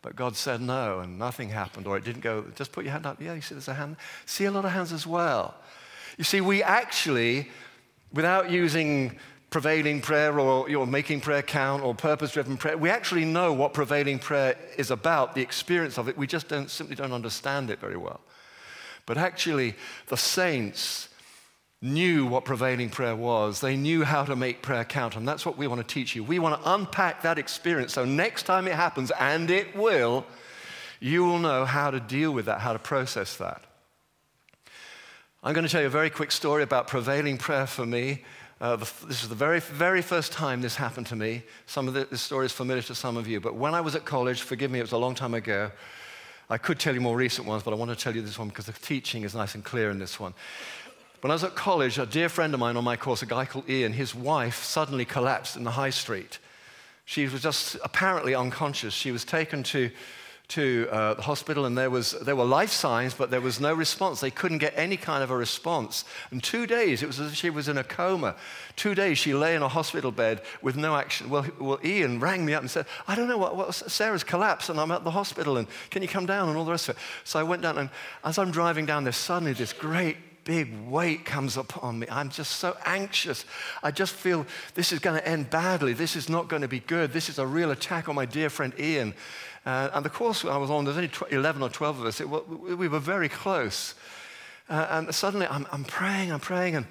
But 0.00 0.16
God 0.16 0.34
said 0.34 0.62
no, 0.62 1.00
and 1.00 1.18
nothing 1.18 1.50
happened, 1.50 1.86
or 1.86 1.98
it 1.98 2.04
didn't 2.04 2.22
go. 2.22 2.46
Just 2.54 2.72
put 2.72 2.84
your 2.84 2.92
hand 2.92 3.04
up. 3.04 3.20
Yeah, 3.20 3.34
you 3.34 3.42
see, 3.42 3.54
there's 3.54 3.68
a 3.68 3.74
hand. 3.74 3.96
See 4.24 4.46
a 4.46 4.50
lot 4.50 4.64
of 4.64 4.70
hands 4.70 4.94
as 4.94 5.06
well. 5.06 5.56
You 6.16 6.24
see, 6.24 6.40
we 6.40 6.62
actually, 6.62 7.50
without 8.14 8.50
using 8.50 9.18
prevailing 9.50 10.00
prayer 10.00 10.38
or 10.38 10.70
you're 10.70 10.86
making 10.86 11.20
prayer 11.20 11.42
count 11.42 11.82
or 11.82 11.94
purpose 11.94 12.32
driven 12.32 12.56
prayer. 12.56 12.78
We 12.78 12.88
actually 12.88 13.24
know 13.24 13.52
what 13.52 13.74
prevailing 13.74 14.20
prayer 14.20 14.56
is 14.78 14.90
about, 14.90 15.34
the 15.34 15.42
experience 15.42 15.98
of 15.98 16.08
it. 16.08 16.16
We 16.16 16.26
just 16.26 16.48
don't, 16.48 16.70
simply 16.70 16.96
don't 16.96 17.12
understand 17.12 17.70
it 17.70 17.80
very 17.80 17.96
well. 17.96 18.20
But 19.06 19.18
actually, 19.18 19.74
the 20.06 20.16
saints 20.16 21.08
knew 21.82 22.26
what 22.26 22.44
prevailing 22.44 22.90
prayer 22.90 23.16
was. 23.16 23.60
They 23.60 23.76
knew 23.76 24.04
how 24.04 24.24
to 24.24 24.36
make 24.36 24.62
prayer 24.62 24.84
count, 24.84 25.16
and 25.16 25.26
that's 25.26 25.44
what 25.44 25.56
we 25.56 25.66
want 25.66 25.86
to 25.86 25.94
teach 25.94 26.14
you. 26.14 26.22
We 26.22 26.38
want 26.38 26.62
to 26.62 26.74
unpack 26.74 27.22
that 27.22 27.38
experience 27.38 27.94
so 27.94 28.04
next 28.04 28.44
time 28.44 28.68
it 28.68 28.74
happens, 28.74 29.10
and 29.18 29.50
it 29.50 29.74
will, 29.74 30.26
you 31.00 31.24
will 31.24 31.38
know 31.38 31.64
how 31.64 31.90
to 31.90 31.98
deal 31.98 32.32
with 32.32 32.46
that, 32.46 32.60
how 32.60 32.72
to 32.72 32.78
process 32.78 33.36
that. 33.38 33.62
I'm 35.42 35.54
going 35.54 35.64
to 35.64 35.70
tell 35.70 35.80
you 35.80 35.86
a 35.86 35.90
very 35.90 36.10
quick 36.10 36.32
story 36.32 36.62
about 36.62 36.86
prevailing 36.86 37.38
prayer 37.38 37.66
for 37.66 37.86
me. 37.86 38.24
Uh, 38.60 38.76
this 38.76 39.22
is 39.22 39.28
the 39.30 39.34
very, 39.34 39.58
very 39.58 40.02
first 40.02 40.32
time 40.32 40.60
this 40.60 40.76
happened 40.76 41.06
to 41.06 41.16
me. 41.16 41.42
Some 41.64 41.88
of 41.88 41.94
the, 41.94 42.06
this 42.10 42.20
story 42.20 42.44
is 42.44 42.52
familiar 42.52 42.82
to 42.82 42.94
some 42.94 43.16
of 43.16 43.26
you, 43.26 43.40
but 43.40 43.54
when 43.54 43.74
I 43.74 43.80
was 43.80 43.94
at 43.94 44.04
college, 44.04 44.42
forgive 44.42 44.70
me, 44.70 44.78
it 44.80 44.82
was 44.82 44.92
a 44.92 44.98
long 44.98 45.14
time 45.14 45.32
ago. 45.32 45.70
I 46.50 46.58
could 46.58 46.78
tell 46.78 46.92
you 46.92 47.00
more 47.00 47.16
recent 47.16 47.46
ones, 47.46 47.62
but 47.62 47.72
I 47.72 47.76
want 47.76 47.90
to 47.90 47.96
tell 47.96 48.14
you 48.14 48.20
this 48.20 48.38
one 48.38 48.48
because 48.48 48.66
the 48.66 48.72
teaching 48.72 49.22
is 49.22 49.34
nice 49.34 49.54
and 49.54 49.64
clear 49.64 49.88
in 49.88 49.98
this 49.98 50.20
one. 50.20 50.34
When 51.22 51.30
I 51.30 51.34
was 51.34 51.44
at 51.44 51.54
college, 51.54 51.98
a 51.98 52.04
dear 52.04 52.28
friend 52.28 52.52
of 52.52 52.60
mine 52.60 52.76
on 52.76 52.84
my 52.84 52.96
course, 52.96 53.22
a 53.22 53.26
guy 53.26 53.46
called 53.46 53.68
Ian, 53.68 53.94
his 53.94 54.14
wife 54.14 54.62
suddenly 54.62 55.06
collapsed 55.06 55.56
in 55.56 55.64
the 55.64 55.70
high 55.70 55.90
street. 55.90 56.38
She 57.06 57.26
was 57.26 57.40
just 57.40 57.76
apparently 57.82 58.34
unconscious. 58.34 58.92
She 58.92 59.10
was 59.10 59.24
taken 59.24 59.62
to 59.64 59.90
to 60.50 60.88
uh, 60.90 61.14
the 61.14 61.22
hospital, 61.22 61.64
and 61.64 61.76
there, 61.76 61.90
was, 61.90 62.12
there 62.12 62.36
were 62.36 62.44
life 62.44 62.70
signs, 62.70 63.14
but 63.14 63.30
there 63.30 63.40
was 63.40 63.60
no 63.60 63.72
response. 63.72 64.20
They 64.20 64.30
couldn't 64.30 64.58
get 64.58 64.74
any 64.76 64.96
kind 64.96 65.22
of 65.22 65.30
a 65.30 65.36
response. 65.36 66.04
And 66.30 66.42
two 66.42 66.66
days, 66.66 67.02
it 67.02 67.06
was 67.06 67.20
as 67.20 67.32
if 67.32 67.36
she 67.36 67.50
was 67.50 67.68
in 67.68 67.78
a 67.78 67.84
coma. 67.84 68.34
Two 68.76 68.94
days, 68.94 69.18
she 69.18 69.32
lay 69.32 69.54
in 69.54 69.62
a 69.62 69.68
hospital 69.68 70.10
bed 70.10 70.42
with 70.60 70.76
no 70.76 70.96
action. 70.96 71.30
Well, 71.30 71.46
well 71.58 71.80
Ian 71.84 72.20
rang 72.20 72.44
me 72.44 72.54
up 72.54 72.62
and 72.62 72.70
said, 72.70 72.86
I 73.06 73.14
don't 73.14 73.28
know 73.28 73.38
what, 73.38 73.56
what, 73.56 73.74
Sarah's 73.74 74.24
collapsed, 74.24 74.68
and 74.70 74.80
I'm 74.80 74.90
at 74.90 75.04
the 75.04 75.10
hospital, 75.10 75.56
and 75.56 75.66
can 75.90 76.02
you 76.02 76.08
come 76.08 76.26
down, 76.26 76.48
and 76.48 76.58
all 76.58 76.64
the 76.64 76.72
rest 76.72 76.88
of 76.88 76.96
it. 76.96 77.02
So 77.24 77.38
I 77.38 77.42
went 77.42 77.62
down, 77.62 77.78
and 77.78 77.90
as 78.24 78.38
I'm 78.38 78.50
driving 78.50 78.86
down 78.86 79.04
there, 79.04 79.12
suddenly 79.12 79.52
this 79.52 79.72
great 79.72 80.16
big 80.44 80.88
weight 80.88 81.24
comes 81.24 81.56
upon 81.56 81.98
me. 81.98 82.06
I'm 82.10 82.30
just 82.30 82.52
so 82.52 82.76
anxious. 82.84 83.44
I 83.82 83.90
just 83.90 84.14
feel 84.14 84.46
this 84.74 84.92
is 84.92 84.98
going 84.98 85.20
to 85.20 85.26
end 85.26 85.50
badly. 85.50 85.92
This 85.92 86.16
is 86.16 86.28
not 86.28 86.48
going 86.48 86.62
to 86.62 86.68
be 86.68 86.80
good. 86.80 87.12
This 87.12 87.28
is 87.28 87.38
a 87.38 87.46
real 87.46 87.70
attack 87.70 88.08
on 88.08 88.14
my 88.14 88.26
dear 88.26 88.50
friend 88.50 88.72
Ian. 88.78 89.14
Uh, 89.66 89.90
and 89.92 90.04
the 90.04 90.10
course 90.10 90.44
I 90.44 90.56
was 90.56 90.70
on, 90.70 90.84
there's 90.84 90.96
only 90.96 91.10
11 91.30 91.62
or 91.62 91.68
12 91.68 92.00
of 92.00 92.06
us. 92.06 92.20
It, 92.20 92.28
we 92.28 92.88
were 92.88 92.98
very 92.98 93.28
close. 93.28 93.94
Uh, 94.68 94.86
and 94.90 95.14
suddenly 95.14 95.46
I'm, 95.46 95.66
I'm, 95.72 95.84
praying, 95.84 96.32
I'm 96.32 96.40
praying, 96.40 96.76
and 96.76 96.86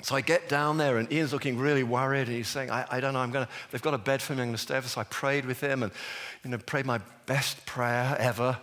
so 0.00 0.16
I 0.16 0.20
get 0.20 0.48
down 0.48 0.78
there, 0.78 0.98
and 0.98 1.10
Ian's 1.12 1.32
looking 1.32 1.58
really 1.58 1.84
worried, 1.84 2.26
and 2.26 2.36
he's 2.36 2.48
saying, 2.48 2.70
I, 2.70 2.86
I 2.90 3.00
don't 3.00 3.12
know, 3.12 3.20
I'm 3.20 3.30
gonna, 3.30 3.48
they've 3.70 3.82
got 3.82 3.94
a 3.94 3.98
bed 3.98 4.20
for 4.20 4.34
me, 4.34 4.40
I'm 4.40 4.48
going 4.48 4.56
to 4.56 4.62
stay 4.62 4.76
over. 4.76 4.88
So 4.88 5.00
I 5.00 5.04
prayed 5.04 5.44
with 5.44 5.60
him 5.60 5.82
and, 5.82 5.92
you 6.42 6.50
know, 6.50 6.58
prayed 6.58 6.86
my 6.86 7.00
best 7.26 7.64
prayer 7.66 8.16
ever, 8.18 8.58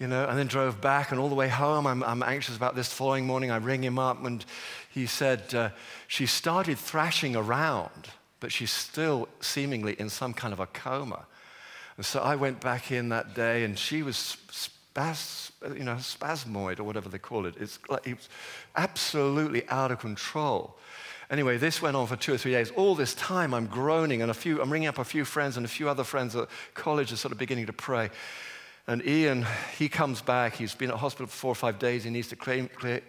you 0.00 0.06
know, 0.06 0.24
and 0.24 0.38
then 0.38 0.46
drove 0.46 0.80
back, 0.80 1.10
and 1.10 1.20
all 1.20 1.28
the 1.28 1.34
way 1.34 1.48
home, 1.48 1.86
I'm, 1.86 2.02
I'm 2.02 2.22
anxious 2.22 2.56
about 2.56 2.74
this. 2.74 2.90
Following 2.90 3.26
morning, 3.26 3.50
I 3.50 3.58
ring 3.58 3.84
him 3.84 3.98
up, 3.98 4.24
and 4.24 4.42
he 4.88 5.04
said, 5.04 5.54
uh, 5.54 5.68
she 6.08 6.24
started 6.24 6.78
thrashing 6.78 7.36
around, 7.36 8.08
but 8.40 8.50
she's 8.50 8.72
still 8.72 9.28
seemingly 9.40 9.92
in 10.00 10.08
some 10.08 10.32
kind 10.32 10.54
of 10.54 10.58
a 10.58 10.66
coma. 10.66 11.26
And 11.98 12.06
so 12.06 12.20
I 12.20 12.34
went 12.36 12.62
back 12.62 12.90
in 12.90 13.10
that 13.10 13.34
day, 13.34 13.62
and 13.62 13.78
she 13.78 14.02
was 14.02 14.38
spas, 14.50 15.52
you 15.76 15.84
know, 15.84 15.96
spasmoid 15.96 16.80
or 16.80 16.84
whatever 16.84 17.10
they 17.10 17.18
call 17.18 17.44
it. 17.44 17.56
It's 17.60 17.78
like 17.90 18.06
it 18.06 18.16
was 18.16 18.28
absolutely 18.76 19.68
out 19.68 19.92
of 19.92 19.98
control. 19.98 20.78
Anyway, 21.30 21.58
this 21.58 21.82
went 21.82 21.94
on 21.94 22.06
for 22.06 22.16
two 22.16 22.32
or 22.32 22.38
three 22.38 22.52
days. 22.52 22.70
All 22.70 22.94
this 22.94 23.14
time, 23.14 23.52
I'm 23.52 23.66
groaning, 23.66 24.22
and 24.22 24.30
a 24.30 24.34
few, 24.34 24.62
I'm 24.62 24.72
ringing 24.72 24.88
up 24.88 24.98
a 24.98 25.04
few 25.04 25.26
friends, 25.26 25.58
and 25.58 25.66
a 25.66 25.68
few 25.68 25.90
other 25.90 26.04
friends 26.04 26.34
at 26.34 26.48
college 26.72 27.12
are 27.12 27.16
sort 27.16 27.32
of 27.32 27.38
beginning 27.38 27.66
to 27.66 27.74
pray. 27.74 28.08
And 28.86 29.04
Ian, 29.06 29.46
he 29.78 29.88
comes 29.88 30.20
back. 30.20 30.54
He's 30.54 30.74
been 30.74 30.90
at 30.90 30.96
hospital 30.96 31.26
for 31.26 31.36
four 31.36 31.52
or 31.52 31.56
five 31.56 31.78
days. 31.78 32.04
He 32.04 32.10
needs 32.10 32.28
to 32.28 32.36
clear, 32.36 32.66
clear 32.66 33.02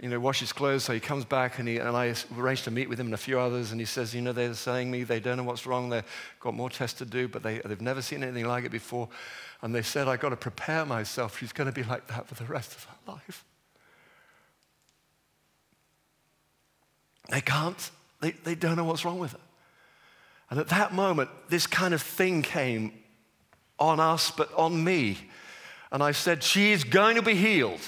you 0.00 0.08
know, 0.08 0.20
wash 0.20 0.40
his 0.40 0.52
clothes. 0.52 0.84
So 0.84 0.92
he 0.92 1.00
comes 1.00 1.24
back 1.24 1.58
and, 1.58 1.66
he, 1.66 1.78
and 1.78 1.96
I 1.96 2.14
arranged 2.36 2.64
to 2.64 2.70
meet 2.70 2.88
with 2.88 3.00
him 3.00 3.06
and 3.06 3.14
a 3.14 3.18
few 3.18 3.38
others. 3.38 3.72
And 3.72 3.80
he 3.80 3.84
says, 3.84 4.14
you 4.14 4.20
know, 4.20 4.32
they're 4.32 4.54
saying 4.54 4.90
me, 4.90 5.02
they 5.02 5.18
don't 5.18 5.36
know 5.36 5.42
what's 5.42 5.66
wrong. 5.66 5.88
They've 5.88 6.04
got 6.40 6.54
more 6.54 6.70
tests 6.70 6.98
to 6.98 7.04
do, 7.04 7.26
but 7.26 7.42
they, 7.42 7.58
they've 7.58 7.80
never 7.80 8.00
seen 8.00 8.22
anything 8.22 8.46
like 8.46 8.64
it 8.64 8.70
before. 8.70 9.08
And 9.60 9.74
they 9.74 9.82
said, 9.82 10.06
I've 10.06 10.20
got 10.20 10.28
to 10.28 10.36
prepare 10.36 10.86
myself. 10.86 11.38
She's 11.38 11.52
going 11.52 11.66
to 11.66 11.72
be 11.72 11.82
like 11.82 12.06
that 12.08 12.28
for 12.28 12.34
the 12.34 12.44
rest 12.44 12.76
of 12.76 12.84
her 12.84 13.12
life. 13.12 13.44
They 17.30 17.40
can't, 17.40 17.90
they, 18.20 18.30
they 18.30 18.54
don't 18.54 18.76
know 18.76 18.84
what's 18.84 19.04
wrong 19.04 19.18
with 19.18 19.32
her. 19.32 19.40
And 20.50 20.60
at 20.60 20.68
that 20.68 20.94
moment, 20.94 21.28
this 21.48 21.66
kind 21.66 21.92
of 21.92 22.00
thing 22.00 22.42
came 22.42 22.92
on 23.78 24.00
us, 24.00 24.30
but 24.30 24.52
on 24.54 24.82
me. 24.82 25.18
And 25.90 26.02
I 26.02 26.12
said, 26.12 26.42
She 26.42 26.72
is 26.72 26.84
going 26.84 27.16
to 27.16 27.22
be 27.22 27.34
healed. 27.34 27.80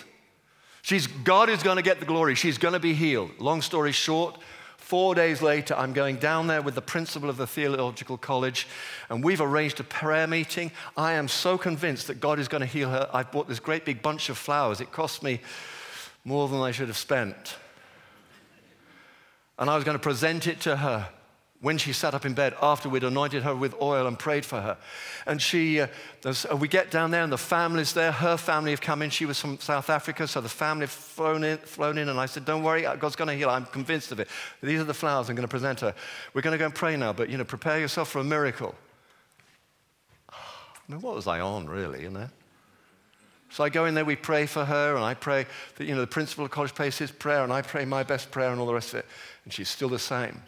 She's, 0.82 1.06
God 1.06 1.50
is 1.50 1.62
going 1.62 1.76
to 1.76 1.82
get 1.82 2.00
the 2.00 2.06
glory. 2.06 2.35
She's 2.35 2.59
going 2.59 2.73
to 2.75 2.80
be 2.80 2.94
healed. 2.94 3.30
Long 3.38 3.61
story 3.61 3.92
short, 3.92 4.40
four 4.78 5.14
days 5.14 5.42
later, 5.42 5.75
I'm 5.76 5.92
going 5.92 6.16
down 6.16 6.47
there 6.47 6.62
with 6.62 6.75
the 6.75 6.82
principal 6.82 7.28
of 7.28 7.37
the 7.37 7.47
theological 7.47 8.16
college, 8.16 8.66
and 9.11 9.23
we've 9.23 9.40
arranged 9.40 9.78
a 9.80 9.85
prayer 9.85 10.26
meeting. 10.26 10.73
I 10.97 11.12
am 11.12 11.28
so 11.28 11.59
convinced 11.59 12.06
that 12.06 12.18
God 12.20 12.38
is 12.38 12.49
going 12.49 12.62
to 12.62 12.66
heal 12.66 12.90
her. 12.90 13.09
I've 13.12 13.30
bought 13.30 13.47
this 13.47 13.61
great 13.61 13.85
big 13.85 14.00
bunch 14.00 14.30
of 14.30 14.38
flowers. 14.38 14.80
It 14.80 14.90
cost 14.90 15.23
me 15.23 15.40
more 16.25 16.49
than 16.49 16.61
I 16.61 16.70
should 16.70 16.88
have 16.88 16.97
spent. 16.97 17.56
And 19.59 19.68
I 19.68 19.75
was 19.75 19.85
going 19.85 19.97
to 19.97 20.02
present 20.02 20.47
it 20.47 20.61
to 20.62 20.76
her 20.76 21.09
when 21.61 21.76
she 21.76 21.93
sat 21.93 22.14
up 22.14 22.25
in 22.25 22.33
bed 22.33 22.55
after 22.62 22.88
we'd 22.88 23.05
anointed 23.05 23.43
her 23.43 23.55
with 23.55 23.75
oil 23.83 24.07
and 24.07 24.19
prayed 24.19 24.47
for 24.47 24.62
her. 24.62 24.79
And 25.26 25.43
she, 25.43 25.81
uh, 25.81 25.88
uh, 26.25 26.57
we 26.57 26.69
get 26.69 26.90
down 26.90 27.11
there 27.11 27.23
and 27.23 27.31
the 27.31 27.38
family's 27.38 27.93
there. 27.93 28.12
Her 28.12 28.38
family 28.38 28.71
have 28.71 28.81
come 28.81 29.02
in. 29.02 29.11
She 29.11 29.26
was 29.26 29.38
from 29.38 29.59
South 29.59 29.90
Africa, 29.90 30.26
so 30.26 30.40
the 30.40 30.49
family 30.49 30.85
have 30.85 30.90
flown 30.90 31.45
in, 31.45 31.59
flown 31.59 31.99
in. 31.99 32.09
And 32.09 32.19
I 32.19 32.25
said, 32.25 32.47
don't 32.47 32.62
worry, 32.62 32.83
God's 32.99 33.14
going 33.17 33.29
to 33.29 33.35
heal. 33.35 33.50
I'm 33.50 33.67
convinced 33.67 34.11
of 34.11 34.21
it. 34.21 34.29
These 34.62 34.81
are 34.81 34.85
the 34.85 34.95
flowers 34.95 35.29
I'm 35.29 35.37
going 35.37 35.47
to 35.47 35.50
present 35.50 35.81
her. 35.81 35.95
We're 36.33 36.40
going 36.40 36.52
to 36.52 36.59
go 36.59 36.64
and 36.64 36.75
pray 36.75 36.97
now, 36.97 37.12
but, 37.12 37.29
you 37.29 37.37
know, 37.37 37.45
prepare 37.45 37.79
yourself 37.79 38.09
for 38.09 38.21
a 38.21 38.25
miracle. 38.25 38.75
I 40.31 40.35
mean, 40.88 41.02
what 41.02 41.14
was 41.14 41.26
I 41.26 41.40
on, 41.40 41.69
really, 41.69 42.02
you 42.02 42.11
know? 42.11 42.31
So 43.50 43.64
I 43.64 43.69
go 43.69 43.85
in 43.85 43.95
there, 43.95 44.05
we 44.05 44.17
pray 44.17 44.47
for 44.47 44.64
her, 44.64 44.95
and 44.95 45.05
I 45.05 45.12
pray 45.12 45.45
that, 45.76 45.85
you 45.85 45.95
know, 45.95 46.00
the 46.00 46.07
principal 46.07 46.47
of 46.47 46.52
college 46.52 46.73
prays 46.73 46.97
his 46.97 47.11
prayer, 47.11 47.45
and 47.45 47.52
I 47.52 47.61
pray 47.61 47.85
my 47.85 48.02
best 48.02 48.31
prayer 48.31 48.50
and 48.50 48.61
all 48.61 48.67
the 48.67 48.73
rest 48.73 48.95
of 48.95 49.00
it. 49.00 49.07
And 49.45 49.52
she's 49.52 49.69
still 49.69 49.90
the 49.90 49.99
same. 49.99 50.40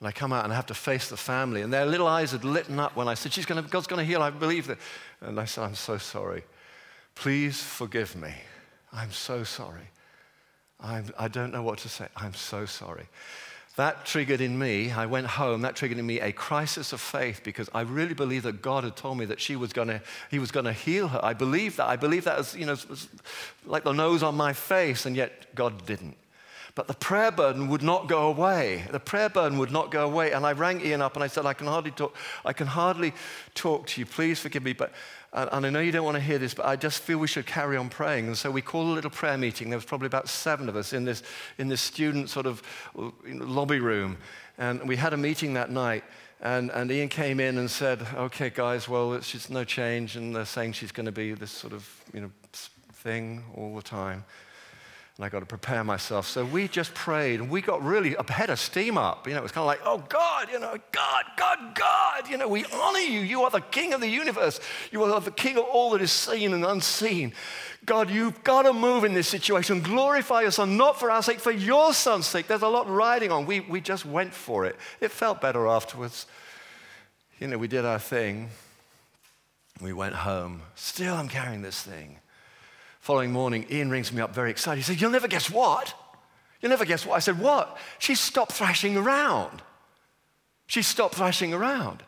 And 0.00 0.08
I 0.08 0.12
come 0.12 0.32
out 0.32 0.44
and 0.44 0.52
I 0.52 0.56
have 0.56 0.66
to 0.66 0.74
face 0.74 1.08
the 1.08 1.16
family. 1.16 1.60
And 1.60 1.72
their 1.72 1.84
little 1.84 2.06
eyes 2.06 2.32
had 2.32 2.44
lit 2.44 2.70
up 2.70 2.96
when 2.96 3.06
I 3.06 3.14
said, 3.14 3.32
She's 3.32 3.46
gonna, 3.46 3.62
God's 3.62 3.86
going 3.86 3.98
to 3.98 4.04
heal. 4.04 4.22
I 4.22 4.30
believe 4.30 4.66
that. 4.66 4.78
And 5.20 5.38
I 5.38 5.44
said, 5.44 5.64
I'm 5.64 5.74
so 5.74 5.98
sorry. 5.98 6.42
Please 7.14 7.62
forgive 7.62 8.16
me. 8.16 8.32
I'm 8.92 9.12
so 9.12 9.44
sorry. 9.44 9.90
I'm, 10.80 11.12
I 11.18 11.28
don't 11.28 11.52
know 11.52 11.62
what 11.62 11.78
to 11.80 11.88
say. 11.88 12.06
I'm 12.16 12.34
so 12.34 12.64
sorry. 12.64 13.06
That 13.76 14.04
triggered 14.04 14.40
in 14.40 14.58
me, 14.58 14.90
I 14.90 15.06
went 15.06 15.26
home, 15.26 15.62
that 15.62 15.76
triggered 15.76 15.98
in 15.98 16.06
me 16.06 16.20
a 16.20 16.32
crisis 16.32 16.92
of 16.92 17.00
faith 17.00 17.42
because 17.44 17.70
I 17.72 17.82
really 17.82 18.14
believed 18.14 18.44
that 18.44 18.62
God 18.62 18.84
had 18.84 18.96
told 18.96 19.16
me 19.16 19.26
that 19.26 19.40
she 19.40 19.54
was 19.54 19.72
gonna, 19.72 20.02
he 20.30 20.38
was 20.38 20.50
gonna 20.50 20.72
heal 20.72 21.08
her. 21.08 21.20
I 21.22 21.34
believed 21.34 21.76
that. 21.76 21.86
I 21.86 21.96
believed 21.96 22.24
that 22.24 22.38
as, 22.38 22.56
you 22.56 22.66
know, 22.66 22.76
like 23.64 23.84
the 23.84 23.92
nose 23.92 24.22
on 24.22 24.34
my 24.34 24.52
face, 24.52 25.06
and 25.06 25.14
yet 25.14 25.54
God 25.54 25.86
didn't. 25.86 26.16
But 26.74 26.86
the 26.86 26.94
prayer 26.94 27.30
burden 27.30 27.68
would 27.68 27.82
not 27.82 28.08
go 28.08 28.28
away. 28.28 28.84
The 28.90 29.00
prayer 29.00 29.28
burden 29.28 29.58
would 29.58 29.72
not 29.72 29.90
go 29.90 30.04
away. 30.04 30.32
And 30.32 30.46
I 30.46 30.52
rang 30.52 30.80
Ian 30.80 31.02
up 31.02 31.14
and 31.14 31.24
I 31.24 31.26
said, 31.26 31.46
I 31.46 31.52
can 31.52 31.66
hardly 31.66 31.90
talk, 31.90 32.14
I 32.44 32.52
can 32.52 32.66
hardly 32.66 33.12
talk 33.54 33.86
to 33.88 34.00
you. 34.00 34.06
Please 34.06 34.38
forgive 34.38 34.62
me. 34.62 34.72
But, 34.72 34.92
and 35.32 35.66
I 35.66 35.70
know 35.70 35.80
you 35.80 35.92
don't 35.92 36.04
want 36.04 36.16
to 36.16 36.22
hear 36.22 36.38
this, 36.38 36.54
but 36.54 36.66
I 36.66 36.76
just 36.76 37.02
feel 37.02 37.18
we 37.18 37.26
should 37.26 37.46
carry 37.46 37.76
on 37.76 37.88
praying. 37.88 38.28
And 38.28 38.36
so 38.36 38.50
we 38.50 38.62
called 38.62 38.88
a 38.88 38.92
little 38.92 39.10
prayer 39.10 39.36
meeting. 39.36 39.70
There 39.70 39.76
was 39.76 39.84
probably 39.84 40.06
about 40.06 40.28
seven 40.28 40.68
of 40.68 40.76
us 40.76 40.92
in 40.92 41.04
this, 41.04 41.22
in 41.58 41.68
this 41.68 41.80
student 41.80 42.30
sort 42.30 42.46
of 42.46 42.62
lobby 43.24 43.80
room. 43.80 44.18
And 44.58 44.86
we 44.86 44.96
had 44.96 45.12
a 45.12 45.16
meeting 45.16 45.54
that 45.54 45.70
night. 45.70 46.04
And, 46.42 46.70
and 46.70 46.90
Ian 46.90 47.08
came 47.08 47.38
in 47.40 47.58
and 47.58 47.70
said, 47.70 48.06
okay, 48.14 48.48
guys, 48.48 48.88
well, 48.88 49.12
it's 49.14 49.30
just 49.30 49.50
no 49.50 49.64
change. 49.64 50.16
And 50.16 50.34
they're 50.34 50.46
saying 50.46 50.72
she's 50.72 50.92
going 50.92 51.06
to 51.06 51.12
be 51.12 51.34
this 51.34 51.50
sort 51.50 51.72
of, 51.72 51.88
you 52.14 52.20
know, 52.20 52.30
thing 52.92 53.44
all 53.54 53.74
the 53.74 53.82
time 53.82 54.24
and 55.20 55.26
I 55.26 55.28
got 55.28 55.40
to 55.40 55.46
prepare 55.46 55.84
myself. 55.84 56.26
So 56.26 56.46
we 56.46 56.66
just 56.66 56.94
prayed 56.94 57.40
and 57.40 57.50
we 57.50 57.60
got 57.60 57.84
really 57.84 58.14
a 58.14 58.32
head 58.32 58.48
of 58.48 58.58
steam 58.58 58.96
up. 58.96 59.26
You 59.26 59.34
know, 59.34 59.40
it 59.40 59.42
was 59.42 59.52
kind 59.52 59.64
of 59.64 59.66
like, 59.66 59.82
oh 59.84 60.02
God, 60.08 60.48
you 60.50 60.58
know, 60.58 60.78
God, 60.92 61.24
God, 61.36 61.74
God, 61.74 62.26
you 62.30 62.38
know, 62.38 62.48
we 62.48 62.64
honor 62.64 63.00
you. 63.00 63.20
You 63.20 63.42
are 63.42 63.50
the 63.50 63.60
king 63.60 63.92
of 63.92 64.00
the 64.00 64.08
universe. 64.08 64.60
You 64.90 65.04
are 65.04 65.20
the 65.20 65.30
king 65.30 65.58
of 65.58 65.64
all 65.64 65.90
that 65.90 66.00
is 66.00 66.10
seen 66.10 66.54
and 66.54 66.64
unseen. 66.64 67.34
God, 67.84 68.08
you've 68.08 68.42
got 68.44 68.62
to 68.62 68.72
move 68.72 69.04
in 69.04 69.12
this 69.12 69.28
situation. 69.28 69.82
Glorify 69.82 70.40
your 70.40 70.52
son, 70.52 70.78
not 70.78 70.98
for 70.98 71.10
our 71.10 71.22
sake, 71.22 71.38
for 71.38 71.52
your 71.52 71.92
son's 71.92 72.24
sake. 72.24 72.46
There's 72.46 72.62
a 72.62 72.68
lot 72.68 72.88
riding 72.88 73.30
on. 73.30 73.44
We, 73.44 73.60
we 73.60 73.82
just 73.82 74.06
went 74.06 74.32
for 74.32 74.64
it. 74.64 74.74
It 75.02 75.10
felt 75.10 75.42
better 75.42 75.66
afterwards. 75.66 76.24
You 77.38 77.48
know, 77.48 77.58
we 77.58 77.68
did 77.68 77.84
our 77.84 77.98
thing. 77.98 78.48
We 79.82 79.92
went 79.92 80.14
home. 80.14 80.62
Still, 80.76 81.14
I'm 81.14 81.28
carrying 81.28 81.60
this 81.60 81.82
thing. 81.82 82.20
Following 83.10 83.32
morning, 83.32 83.66
Ian 83.68 83.90
rings 83.90 84.12
me 84.12 84.22
up 84.22 84.32
very 84.32 84.52
excited. 84.52 84.78
He 84.78 84.84
said, 84.84 85.00
You'll 85.00 85.10
never 85.10 85.26
guess 85.26 85.50
what? 85.50 85.94
You'll 86.60 86.70
never 86.70 86.84
guess 86.84 87.04
what? 87.04 87.16
I 87.16 87.18
said, 87.18 87.40
What? 87.40 87.76
She 87.98 88.14
stopped 88.14 88.52
thrashing 88.52 88.96
around. 88.96 89.62
She 90.68 90.80
stopped 90.80 91.16
thrashing 91.16 91.52
around. 91.52 92.04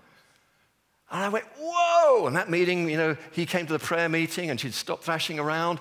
And 1.11 1.25
I 1.25 1.29
went, 1.29 1.45
Whoa! 1.59 2.29
And 2.29 2.37
that 2.37 2.49
meeting, 2.49 2.89
you 2.89 2.97
know, 2.97 3.17
he 3.33 3.47
came 3.47 3.67
to 3.67 3.73
the 3.73 3.81
prayer 3.81 4.09
meeting 4.09 4.49
and 4.49 4.61
she'd 4.61 4.75
stopped 4.75 5.03
thrashing 5.03 5.41
around. 5.41 5.81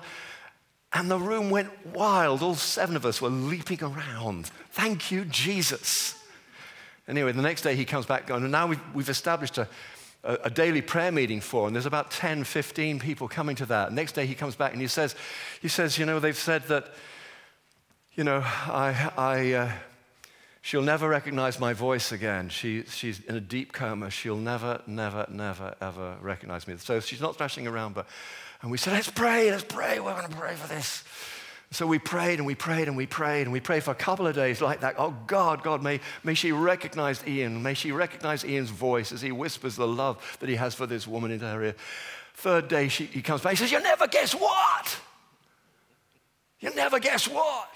And 0.92 1.08
the 1.08 1.20
room 1.20 1.50
went 1.50 1.70
wild. 1.94 2.42
All 2.42 2.56
seven 2.56 2.96
of 2.96 3.06
us 3.06 3.22
were 3.22 3.30
leaping 3.30 3.80
around. 3.80 4.46
Thank 4.70 5.12
you, 5.12 5.24
Jesus. 5.24 6.20
Anyway, 7.06 7.30
the 7.30 7.42
next 7.42 7.62
day 7.62 7.76
he 7.76 7.84
comes 7.84 8.06
back 8.06 8.26
going, 8.26 8.50
now 8.50 8.66
we've, 8.66 8.80
we've 8.92 9.08
established 9.08 9.56
a, 9.56 9.68
a, 10.24 10.38
a, 10.44 10.50
daily 10.50 10.82
prayer 10.82 11.12
meeting 11.12 11.40
for, 11.40 11.66
and 11.66 11.74
there's 11.74 11.86
about 11.86 12.10
10, 12.10 12.44
15 12.44 13.00
people 13.00 13.28
coming 13.28 13.56
to 13.56 13.66
that. 13.66 13.92
Next 13.92 14.12
day 14.12 14.26
he 14.26 14.34
comes 14.34 14.54
back 14.54 14.72
and 14.72 14.80
he 14.80 14.88
says, 14.88 15.14
he 15.60 15.68
says, 15.68 15.98
you 15.98 16.06
know, 16.06 16.20
they've 16.20 16.36
said 16.36 16.62
that, 16.68 16.92
you 18.14 18.24
know, 18.24 18.42
I, 18.44 19.10
I, 19.16 19.52
uh, 19.52 19.72
she'll 20.60 20.82
never 20.82 21.08
recognize 21.08 21.58
my 21.58 21.72
voice 21.72 22.12
again. 22.12 22.48
She, 22.48 22.84
she's 22.84 23.20
in 23.20 23.34
a 23.34 23.40
deep 23.40 23.72
coma. 23.72 24.10
She'll 24.10 24.36
never, 24.36 24.80
never, 24.86 25.26
never, 25.30 25.74
ever 25.80 26.16
recognize 26.20 26.68
me. 26.68 26.76
So 26.78 27.00
she's 27.00 27.20
not 27.20 27.36
thrashing 27.36 27.66
around, 27.66 27.94
but, 27.94 28.06
and 28.62 28.70
we 28.70 28.78
said, 28.78 28.92
let's 28.92 29.10
pray, 29.10 29.50
let's 29.50 29.64
pray. 29.64 29.98
We're 29.98 30.14
going 30.14 30.30
to 30.30 30.36
pray 30.36 30.54
for 30.54 30.68
this. 30.68 31.02
So 31.72 31.86
we 31.86 31.98
prayed 31.98 32.38
and 32.38 32.46
we 32.46 32.54
prayed 32.54 32.86
and 32.86 32.98
we 32.98 33.06
prayed 33.06 33.42
and 33.42 33.52
we 33.52 33.58
prayed 33.58 33.82
for 33.82 33.92
a 33.92 33.94
couple 33.94 34.26
of 34.26 34.34
days 34.34 34.60
like 34.60 34.80
that. 34.80 34.96
Oh 34.98 35.16
God, 35.26 35.62
God, 35.62 35.82
may, 35.82 36.00
may 36.22 36.34
she 36.34 36.52
recognize 36.52 37.26
Ian. 37.26 37.62
May 37.62 37.72
she 37.72 37.92
recognize 37.92 38.44
Ian's 38.44 38.68
voice 38.68 39.10
as 39.10 39.22
he 39.22 39.32
whispers 39.32 39.76
the 39.76 39.88
love 39.88 40.36
that 40.40 40.50
he 40.50 40.56
has 40.56 40.74
for 40.74 40.86
this 40.86 41.06
woman 41.06 41.30
in 41.30 41.40
her 41.40 41.62
ear. 41.62 41.74
Third 42.34 42.68
day, 42.68 42.88
she, 42.88 43.06
he 43.06 43.22
comes 43.22 43.40
back. 43.40 43.52
He 43.52 43.56
says, 43.56 43.72
You'll 43.72 43.80
never 43.80 44.06
guess 44.06 44.34
what? 44.34 45.00
You'll 46.60 46.74
never 46.74 47.00
guess 47.00 47.26
what? 47.26 47.70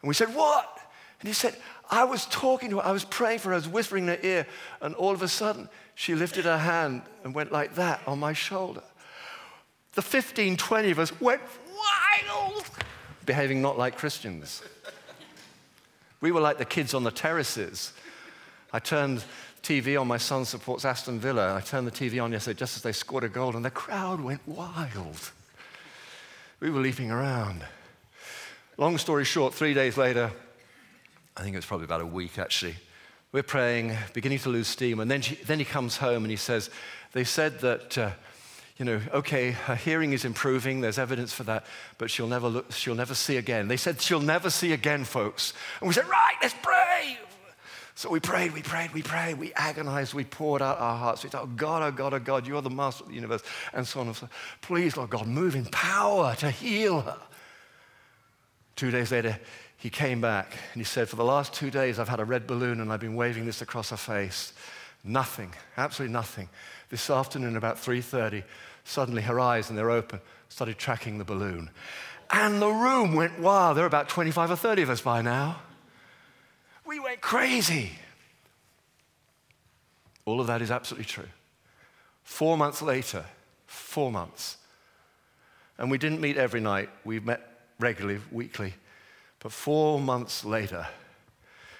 And 0.00 0.08
we 0.08 0.14
said, 0.14 0.34
What? 0.34 0.80
And 1.20 1.28
he 1.28 1.34
said, 1.34 1.54
I 1.90 2.04
was 2.04 2.24
talking 2.26 2.70
to 2.70 2.78
her, 2.78 2.86
I 2.86 2.92
was 2.92 3.04
praying 3.04 3.40
for 3.40 3.48
her, 3.48 3.54
I 3.54 3.58
was 3.58 3.68
whispering 3.68 4.04
in 4.04 4.16
her 4.16 4.18
ear, 4.22 4.46
and 4.80 4.94
all 4.94 5.12
of 5.12 5.20
a 5.20 5.28
sudden, 5.28 5.68
she 5.94 6.14
lifted 6.14 6.46
her 6.46 6.56
hand 6.56 7.02
and 7.22 7.34
went 7.34 7.52
like 7.52 7.74
that 7.74 8.00
on 8.06 8.18
my 8.18 8.32
shoulder. 8.32 8.82
The 9.92 10.00
15, 10.00 10.56
20 10.56 10.90
of 10.90 10.98
us 10.98 11.20
went 11.20 11.42
wild 11.68 12.64
behaving 13.26 13.62
not 13.62 13.78
like 13.78 13.96
Christians. 13.96 14.62
We 16.20 16.32
were 16.32 16.40
like 16.40 16.58
the 16.58 16.64
kids 16.64 16.94
on 16.94 17.04
the 17.04 17.10
terraces. 17.10 17.92
I 18.72 18.78
turned 18.78 19.24
TV 19.62 20.00
on, 20.00 20.08
my 20.08 20.16
son 20.16 20.44
supports 20.44 20.84
Aston 20.84 21.18
Villa. 21.18 21.54
I 21.54 21.60
turned 21.60 21.86
the 21.86 21.90
TV 21.90 22.22
on 22.22 22.32
yesterday 22.32 22.58
just 22.58 22.76
as 22.76 22.82
they 22.82 22.92
scored 22.92 23.24
a 23.24 23.28
goal, 23.28 23.54
and 23.56 23.64
the 23.64 23.70
crowd 23.70 24.20
went 24.20 24.40
wild. 24.46 25.32
We 26.60 26.70
were 26.70 26.80
leaping 26.80 27.10
around. 27.10 27.64
Long 28.78 28.98
story 28.98 29.24
short, 29.24 29.54
three 29.54 29.74
days 29.74 29.96
later, 29.96 30.30
I 31.36 31.42
think 31.42 31.54
it 31.54 31.58
was 31.58 31.66
probably 31.66 31.84
about 31.84 32.00
a 32.00 32.06
week 32.06 32.38
actually, 32.38 32.76
we're 33.32 33.42
praying, 33.42 33.96
beginning 34.12 34.38
to 34.40 34.50
lose 34.50 34.68
steam, 34.68 35.00
and 35.00 35.10
then, 35.10 35.22
she, 35.22 35.36
then 35.36 35.58
he 35.58 35.64
comes 35.64 35.96
home 35.96 36.24
and 36.24 36.30
he 36.30 36.36
says, 36.36 36.70
They 37.12 37.24
said 37.24 37.60
that. 37.60 37.98
Uh, 37.98 38.10
you 38.82 38.86
know, 38.86 39.00
okay, 39.14 39.52
her 39.52 39.76
hearing 39.76 40.12
is 40.12 40.24
improving, 40.24 40.80
there's 40.80 40.98
evidence 40.98 41.32
for 41.32 41.44
that, 41.44 41.66
but 41.98 42.10
she'll 42.10 42.26
never, 42.26 42.48
look, 42.48 42.72
she'll 42.72 42.96
never 42.96 43.14
see 43.14 43.36
again. 43.36 43.68
They 43.68 43.76
said 43.76 44.00
she'll 44.00 44.18
never 44.18 44.50
see 44.50 44.72
again, 44.72 45.04
folks. 45.04 45.52
And 45.78 45.86
we 45.86 45.94
said, 45.94 46.08
right, 46.08 46.34
let's 46.42 46.56
pray. 46.60 47.16
So 47.94 48.10
we 48.10 48.18
prayed, 48.18 48.52
we 48.52 48.60
prayed, 48.60 48.92
we 48.92 49.00
prayed, 49.00 49.38
we 49.38 49.52
agonized, 49.52 50.14
we 50.14 50.24
poured 50.24 50.62
out 50.62 50.80
our 50.80 50.96
hearts. 50.96 51.22
We 51.22 51.30
thought, 51.30 51.44
oh 51.44 51.54
God, 51.54 51.84
oh 51.84 51.92
God, 51.92 52.12
oh 52.12 52.18
God, 52.18 52.44
you're 52.44 52.60
the 52.60 52.70
master 52.70 53.04
of 53.04 53.10
the 53.10 53.14
universe, 53.14 53.44
and 53.72 53.86
so 53.86 54.00
on 54.00 54.08
and 54.08 54.16
so 54.16 54.24
on. 54.24 54.30
Please, 54.62 54.96
Lord 54.96 55.10
God, 55.10 55.28
move 55.28 55.54
in 55.54 55.66
power 55.66 56.34
to 56.40 56.50
heal 56.50 57.02
her. 57.02 57.18
Two 58.74 58.90
days 58.90 59.12
later, 59.12 59.38
he 59.76 59.90
came 59.90 60.20
back 60.20 60.56
and 60.72 60.80
he 60.80 60.84
said, 60.84 61.08
For 61.08 61.14
the 61.14 61.24
last 61.24 61.52
two 61.52 61.70
days, 61.70 62.00
I've 62.00 62.08
had 62.08 62.18
a 62.18 62.24
red 62.24 62.48
balloon 62.48 62.80
and 62.80 62.92
I've 62.92 62.98
been 62.98 63.14
waving 63.14 63.46
this 63.46 63.62
across 63.62 63.90
her 63.90 63.96
face. 63.96 64.52
Nothing, 65.04 65.52
absolutely 65.76 66.12
nothing. 66.12 66.48
This 66.92 67.08
afternoon, 67.08 67.56
about 67.56 67.78
3:30, 67.78 68.44
suddenly 68.84 69.22
her 69.22 69.38
eyes, 69.38 69.68
and 69.68 69.78
they're 69.78 69.90
open, 69.90 70.20
started 70.48 70.78
tracking 70.78 71.18
the 71.18 71.24
balloon. 71.24 71.70
And 72.30 72.62
the 72.62 72.68
room 72.70 73.14
went 73.14 73.38
wild. 73.38 73.76
There 73.76 73.84
are 73.84 73.86
about 73.86 74.08
25 74.08 74.50
or 74.52 74.56
30 74.56 74.82
of 74.82 74.90
us 74.90 75.00
by 75.00 75.22
now. 75.22 75.60
We 76.86 76.98
went 76.98 77.20
crazy. 77.20 77.92
All 80.24 80.40
of 80.40 80.46
that 80.46 80.62
is 80.62 80.70
absolutely 80.70 81.04
true. 81.04 81.28
Four 82.22 82.56
months 82.56 82.80
later, 82.82 83.24
four 83.66 84.10
months, 84.10 84.56
and 85.78 85.90
we 85.90 85.98
didn't 85.98 86.20
meet 86.20 86.36
every 86.36 86.60
night, 86.60 86.88
we 87.04 87.18
met 87.20 87.40
regularly, 87.78 88.20
weekly. 88.30 88.74
But 89.40 89.52
four 89.52 89.98
months 89.98 90.44
later, 90.44 90.86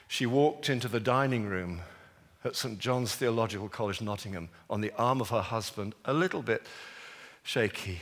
she 0.08 0.26
walked 0.26 0.68
into 0.68 0.88
the 0.88 1.00
dining 1.00 1.46
room 1.46 1.82
at 2.44 2.56
St. 2.56 2.78
John's 2.78 3.14
Theological 3.14 3.68
College, 3.68 4.00
Nottingham, 4.00 4.48
on 4.68 4.80
the 4.80 4.92
arm 4.98 5.20
of 5.20 5.30
her 5.30 5.40
husband, 5.40 5.94
a 6.04 6.12
little 6.12 6.42
bit 6.42 6.66
shaky, 7.42 8.00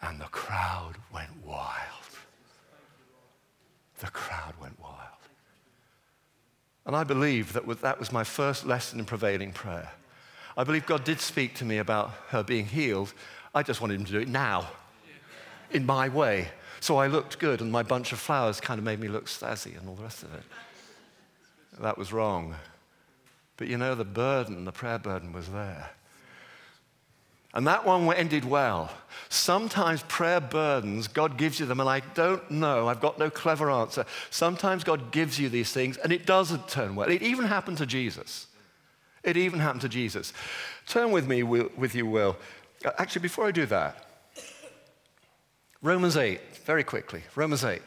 and 0.00 0.20
the 0.20 0.26
crowd 0.26 0.94
went 1.12 1.44
wild. 1.44 1.76
The 4.00 4.08
crowd 4.08 4.54
went 4.60 4.80
wild. 4.80 4.94
And 6.86 6.96
I 6.96 7.04
believe 7.04 7.52
that 7.52 7.66
that 7.82 7.98
was 7.98 8.12
my 8.12 8.24
first 8.24 8.64
lesson 8.64 8.98
in 8.98 9.04
prevailing 9.04 9.52
prayer. 9.52 9.90
I 10.56 10.64
believe 10.64 10.86
God 10.86 11.04
did 11.04 11.20
speak 11.20 11.54
to 11.56 11.64
me 11.64 11.78
about 11.78 12.10
her 12.28 12.42
being 12.42 12.66
healed. 12.66 13.12
I 13.54 13.62
just 13.62 13.80
wanted 13.80 14.00
him 14.00 14.06
to 14.06 14.12
do 14.12 14.20
it 14.20 14.28
now, 14.28 14.68
in 15.70 15.84
my 15.84 16.08
way. 16.08 16.48
So 16.80 16.96
I 16.96 17.08
looked 17.08 17.38
good, 17.38 17.60
and 17.60 17.70
my 17.72 17.82
bunch 17.82 18.12
of 18.12 18.18
flowers 18.18 18.60
kind 18.60 18.78
of 18.78 18.84
made 18.84 19.00
me 19.00 19.08
look 19.08 19.26
stazzy 19.26 19.78
and 19.78 19.88
all 19.88 19.96
the 19.96 20.02
rest 20.02 20.22
of 20.22 20.32
it. 20.34 20.42
That 21.80 21.98
was 21.98 22.12
wrong. 22.12 22.54
But 23.56 23.66
you 23.66 23.76
know, 23.76 23.94
the 23.94 24.04
burden, 24.04 24.64
the 24.64 24.72
prayer 24.72 24.98
burden 24.98 25.32
was 25.32 25.48
there. 25.48 25.90
And 27.58 27.66
that 27.66 27.84
one 27.84 28.14
ended 28.14 28.44
well. 28.44 28.88
Sometimes 29.30 30.04
prayer 30.04 30.40
burdens, 30.40 31.08
God 31.08 31.36
gives 31.36 31.58
you 31.58 31.66
them, 31.66 31.80
and 31.80 31.88
I 31.88 32.02
don't 32.14 32.48
know, 32.52 32.86
I've 32.86 33.00
got 33.00 33.18
no 33.18 33.30
clever 33.30 33.68
answer. 33.68 34.06
Sometimes 34.30 34.84
God 34.84 35.10
gives 35.10 35.40
you 35.40 35.48
these 35.48 35.72
things, 35.72 35.96
and 35.96 36.12
it 36.12 36.24
doesn't 36.24 36.68
turn 36.68 36.94
well. 36.94 37.10
It 37.10 37.20
even 37.20 37.46
happened 37.46 37.78
to 37.78 37.84
Jesus. 37.84 38.46
It 39.24 39.36
even 39.36 39.58
happened 39.58 39.80
to 39.80 39.88
Jesus. 39.88 40.32
Turn 40.86 41.10
with 41.10 41.26
me, 41.26 41.42
with 41.42 41.96
you, 41.96 42.06
Will. 42.06 42.36
Uh, 42.84 42.92
actually, 42.96 43.22
before 43.22 43.48
I 43.48 43.50
do 43.50 43.66
that, 43.66 44.06
Romans 45.82 46.16
8, 46.16 46.40
very 46.64 46.84
quickly. 46.84 47.24
Romans 47.34 47.64
8. 47.64 47.82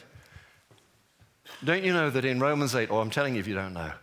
Don't 1.63 1.85
you 1.85 1.93
know 1.93 2.09
that 2.09 2.25
in 2.25 2.41
Romans 2.41 2.75
8, 2.75 2.91
or 2.91 3.01
I'm 3.01 3.09
telling 3.09 3.35
you 3.35 3.39
if 3.39 3.47
you 3.47 3.55
don't 3.55 3.73
know, 3.73 3.93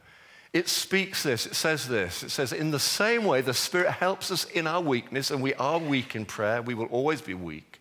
it 0.59 0.69
speaks 0.69 1.23
this, 1.23 1.47
it 1.47 1.55
says 1.55 1.87
this. 1.87 2.25
It 2.25 2.31
says, 2.31 2.53
In 2.53 2.73
the 2.73 2.81
same 2.81 3.25
way, 3.25 3.43
the 3.43 3.55
Spirit 3.55 3.93
helps 3.93 4.33
us 4.33 4.45
in 4.45 4.67
our 4.67 4.81
weakness, 4.81 5.31
and 5.31 5.41
we 5.41 5.55
are 5.55 5.79
weak 5.79 6.17
in 6.17 6.25
prayer. 6.25 6.61
We 6.61 6.75
will 6.75 6.87
always 6.87 7.23
be 7.23 7.35
weak. 7.35 7.81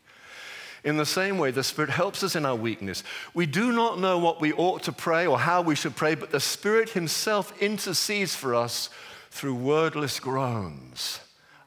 In 0.83 0.97
the 0.97 1.05
same 1.05 1.39
way, 1.39 1.49
the 1.49 1.63
Spirit 1.63 1.89
helps 1.89 2.21
us 2.21 2.35
in 2.35 2.45
our 2.45 2.55
weakness. 2.55 3.03
We 3.33 3.47
do 3.47 3.71
not 3.71 3.99
know 3.99 4.19
what 4.19 4.39
we 4.39 4.53
ought 4.53 4.83
to 4.83 4.91
pray 4.91 5.25
or 5.25 5.39
how 5.39 5.63
we 5.63 5.73
should 5.73 5.95
pray, 5.95 6.13
but 6.13 6.29
the 6.29 6.39
Spirit 6.39 6.91
Himself 6.91 7.51
intercedes 7.59 8.35
for 8.35 8.53
us 8.53 8.91
through 9.31 9.55
wordless 9.55 10.19
groans. 10.19 11.19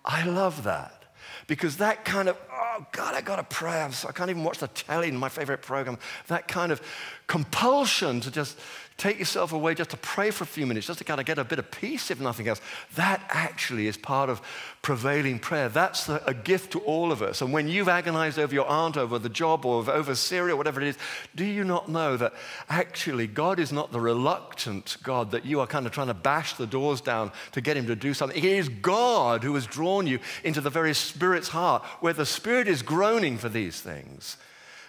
I 0.04 0.24
love 0.24 0.62
that 0.62 1.00
because 1.48 1.78
that 1.78 2.04
kind 2.04 2.28
of, 2.28 2.38
oh 2.52 2.86
God, 2.92 3.16
I 3.16 3.20
got 3.20 3.36
to 3.36 3.42
pray. 3.42 3.82
I 3.82 4.12
can't 4.12 4.30
even 4.30 4.44
watch 4.44 4.58
the 4.58 4.68
telly 4.68 5.08
in 5.08 5.16
my 5.16 5.28
favorite 5.28 5.62
program. 5.62 5.98
That 6.28 6.46
kind 6.46 6.70
of 6.70 6.80
compulsion 7.26 8.20
to 8.20 8.30
just 8.30 8.56
take 9.00 9.18
yourself 9.18 9.52
away 9.54 9.74
just 9.74 9.90
to 9.90 9.96
pray 9.96 10.30
for 10.30 10.44
a 10.44 10.46
few 10.46 10.66
minutes, 10.66 10.86
just 10.86 10.98
to 10.98 11.04
kind 11.04 11.18
of 11.18 11.26
get 11.26 11.38
a 11.38 11.44
bit 11.44 11.58
of 11.58 11.70
peace, 11.70 12.10
if 12.10 12.20
nothing 12.20 12.46
else. 12.46 12.60
That 12.96 13.24
actually 13.30 13.86
is 13.86 13.96
part 13.96 14.28
of 14.28 14.42
prevailing 14.82 15.38
prayer. 15.38 15.70
That's 15.70 16.08
a 16.10 16.34
gift 16.34 16.72
to 16.72 16.80
all 16.80 17.10
of 17.10 17.22
us. 17.22 17.40
And 17.40 17.50
when 17.50 17.66
you've 17.66 17.88
agonized 17.88 18.38
over 18.38 18.54
your 18.54 18.66
aunt, 18.66 18.98
over 18.98 19.18
the 19.18 19.30
job, 19.30 19.64
or 19.64 19.90
over 19.90 20.14
Syria, 20.14 20.54
whatever 20.54 20.82
it 20.82 20.88
is, 20.88 20.98
do 21.34 21.46
you 21.46 21.64
not 21.64 21.88
know 21.88 22.18
that 22.18 22.34
actually 22.68 23.26
God 23.26 23.58
is 23.58 23.72
not 23.72 23.90
the 23.90 24.00
reluctant 24.00 24.98
God 25.02 25.30
that 25.30 25.46
you 25.46 25.60
are 25.60 25.66
kind 25.66 25.86
of 25.86 25.92
trying 25.92 26.08
to 26.08 26.14
bash 26.14 26.54
the 26.54 26.66
doors 26.66 27.00
down 27.00 27.32
to 27.52 27.62
get 27.62 27.78
him 27.78 27.86
to 27.86 27.96
do 27.96 28.12
something? 28.12 28.36
It 28.36 28.44
is 28.44 28.68
God 28.68 29.42
who 29.42 29.54
has 29.54 29.66
drawn 29.66 30.06
you 30.06 30.18
into 30.44 30.60
the 30.60 30.70
very 30.70 30.94
Spirit's 30.94 31.48
heart, 31.48 31.82
where 32.00 32.12
the 32.12 32.26
Spirit 32.26 32.68
is 32.68 32.82
groaning 32.82 33.38
for 33.38 33.48
these 33.48 33.80
things. 33.80 34.36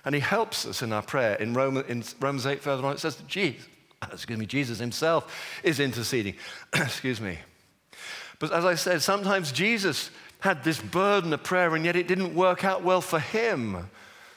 And 0.03 0.13
he 0.13 0.21
helps 0.21 0.65
us 0.65 0.81
in 0.81 0.91
our 0.91 1.03
prayer. 1.03 1.35
In 1.35 1.53
Romans, 1.53 1.85
in 1.87 2.03
Romans 2.19 2.45
8, 2.45 2.61
further 2.61 2.85
on, 2.85 2.93
it 2.93 2.99
says, 2.99 3.21
Jesus, 3.27 3.67
excuse 4.11 4.37
me, 4.37 4.45
Jesus 4.45 4.79
himself 4.79 5.33
is 5.63 5.79
interceding. 5.79 6.35
excuse 6.73 7.21
me. 7.21 7.39
But 8.39 8.51
as 8.51 8.65
I 8.65 8.75
said, 8.75 9.01
sometimes 9.01 9.51
Jesus 9.51 10.09
had 10.39 10.63
this 10.63 10.81
burden 10.81 11.31
of 11.33 11.43
prayer, 11.43 11.75
and 11.75 11.85
yet 11.85 11.95
it 11.95 12.07
didn't 12.07 12.33
work 12.33 12.63
out 12.63 12.83
well 12.83 13.01
for 13.01 13.19
him. 13.19 13.89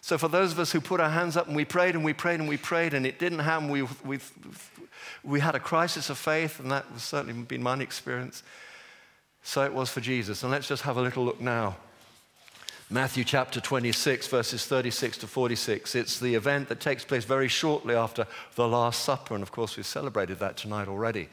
So, 0.02 0.18
for 0.18 0.28
those 0.28 0.52
of 0.52 0.58
us 0.58 0.70
who 0.70 0.82
put 0.82 1.00
our 1.00 1.08
hands 1.08 1.34
up 1.34 1.46
and 1.46 1.56
we 1.56 1.64
prayed 1.64 1.94
and 1.94 2.04
we 2.04 2.12
prayed 2.12 2.40
and 2.40 2.48
we 2.48 2.58
prayed 2.58 2.92
and 2.92 3.06
it 3.06 3.18
didn't 3.18 3.38
happen, 3.38 3.70
we, 3.70 3.82
we, 4.04 4.18
we 5.22 5.40
had 5.40 5.54
a 5.54 5.60
crisis 5.60 6.10
of 6.10 6.18
faith, 6.18 6.60
and 6.60 6.70
that 6.70 6.92
was 6.92 7.02
certainly 7.02 7.32
been 7.42 7.62
my 7.62 7.78
experience. 7.78 8.42
So 9.42 9.62
it 9.64 9.72
was 9.72 9.88
for 9.88 10.02
Jesus. 10.02 10.42
And 10.42 10.52
let's 10.52 10.68
just 10.68 10.82
have 10.82 10.98
a 10.98 11.02
little 11.02 11.24
look 11.24 11.40
now. 11.40 11.76
Matthew 12.90 13.24
chapter 13.24 13.60
26, 13.60 14.26
verses 14.26 14.66
36 14.66 15.18
to 15.18 15.26
46. 15.26 15.94
It's 15.94 16.20
the 16.20 16.34
event 16.34 16.68
that 16.68 16.80
takes 16.80 17.02
place 17.02 17.24
very 17.24 17.48
shortly 17.48 17.94
after 17.94 18.26
the 18.56 18.68
Last 18.68 19.02
Supper, 19.02 19.34
and 19.34 19.42
of 19.42 19.50
course, 19.50 19.78
we've 19.78 19.86
celebrated 19.86 20.38
that 20.40 20.58
tonight 20.58 20.86
already. 20.86 21.30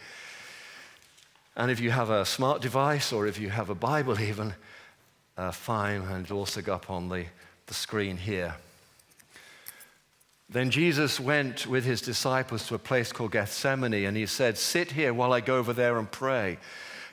And 1.57 1.69
if 1.69 1.81
you 1.81 1.91
have 1.91 2.09
a 2.09 2.25
smart 2.25 2.61
device 2.61 3.11
or 3.11 3.27
if 3.27 3.37
you 3.37 3.49
have 3.49 3.69
a 3.69 3.75
Bible, 3.75 4.19
even, 4.21 4.53
uh, 5.37 5.51
fine, 5.51 6.03
and 6.03 6.23
it'll 6.23 6.39
also 6.39 6.61
go 6.61 6.73
up 6.73 6.89
on 6.89 7.09
the, 7.09 7.25
the 7.67 7.73
screen 7.73 8.15
here. 8.15 8.55
Then 10.49 10.71
Jesus 10.71 11.19
went 11.19 11.67
with 11.67 11.83
his 11.83 12.01
disciples 12.01 12.65
to 12.67 12.75
a 12.75 12.79
place 12.79 13.11
called 13.11 13.33
Gethsemane, 13.33 14.05
and 14.05 14.15
he 14.15 14.25
said, 14.25 14.57
Sit 14.57 14.91
here 14.93 15.13
while 15.13 15.33
I 15.33 15.41
go 15.41 15.57
over 15.57 15.73
there 15.73 15.97
and 15.97 16.09
pray. 16.09 16.59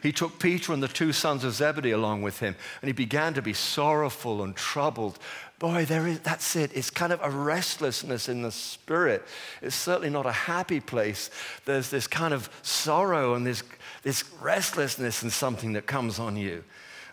He 0.02 0.12
took 0.12 0.38
Peter 0.38 0.72
and 0.72 0.82
the 0.82 0.88
two 0.88 1.12
sons 1.12 1.44
of 1.44 1.52
Zebedee 1.52 1.90
along 1.90 2.22
with 2.22 2.38
him, 2.40 2.54
and 2.80 2.88
he 2.88 2.92
began 2.92 3.34
to 3.34 3.42
be 3.42 3.52
sorrowful 3.52 4.42
and 4.42 4.54
troubled. 4.54 5.18
Boy, 5.58 5.84
there 5.84 6.06
is, 6.06 6.20
that's 6.20 6.54
it. 6.54 6.70
It's 6.72 6.90
kind 6.90 7.12
of 7.12 7.20
a 7.22 7.30
restlessness 7.30 8.28
in 8.28 8.42
the 8.42 8.52
spirit. 8.52 9.26
It's 9.60 9.74
certainly 9.74 10.10
not 10.10 10.26
a 10.26 10.32
happy 10.32 10.78
place. 10.78 11.30
There's 11.64 11.90
this 11.90 12.06
kind 12.06 12.32
of 12.32 12.48
sorrow 12.62 13.34
and 13.34 13.44
this, 13.44 13.64
this 14.02 14.24
restlessness 14.40 15.22
and 15.22 15.32
something 15.32 15.72
that 15.72 15.86
comes 15.86 16.20
on 16.20 16.36
you. 16.36 16.62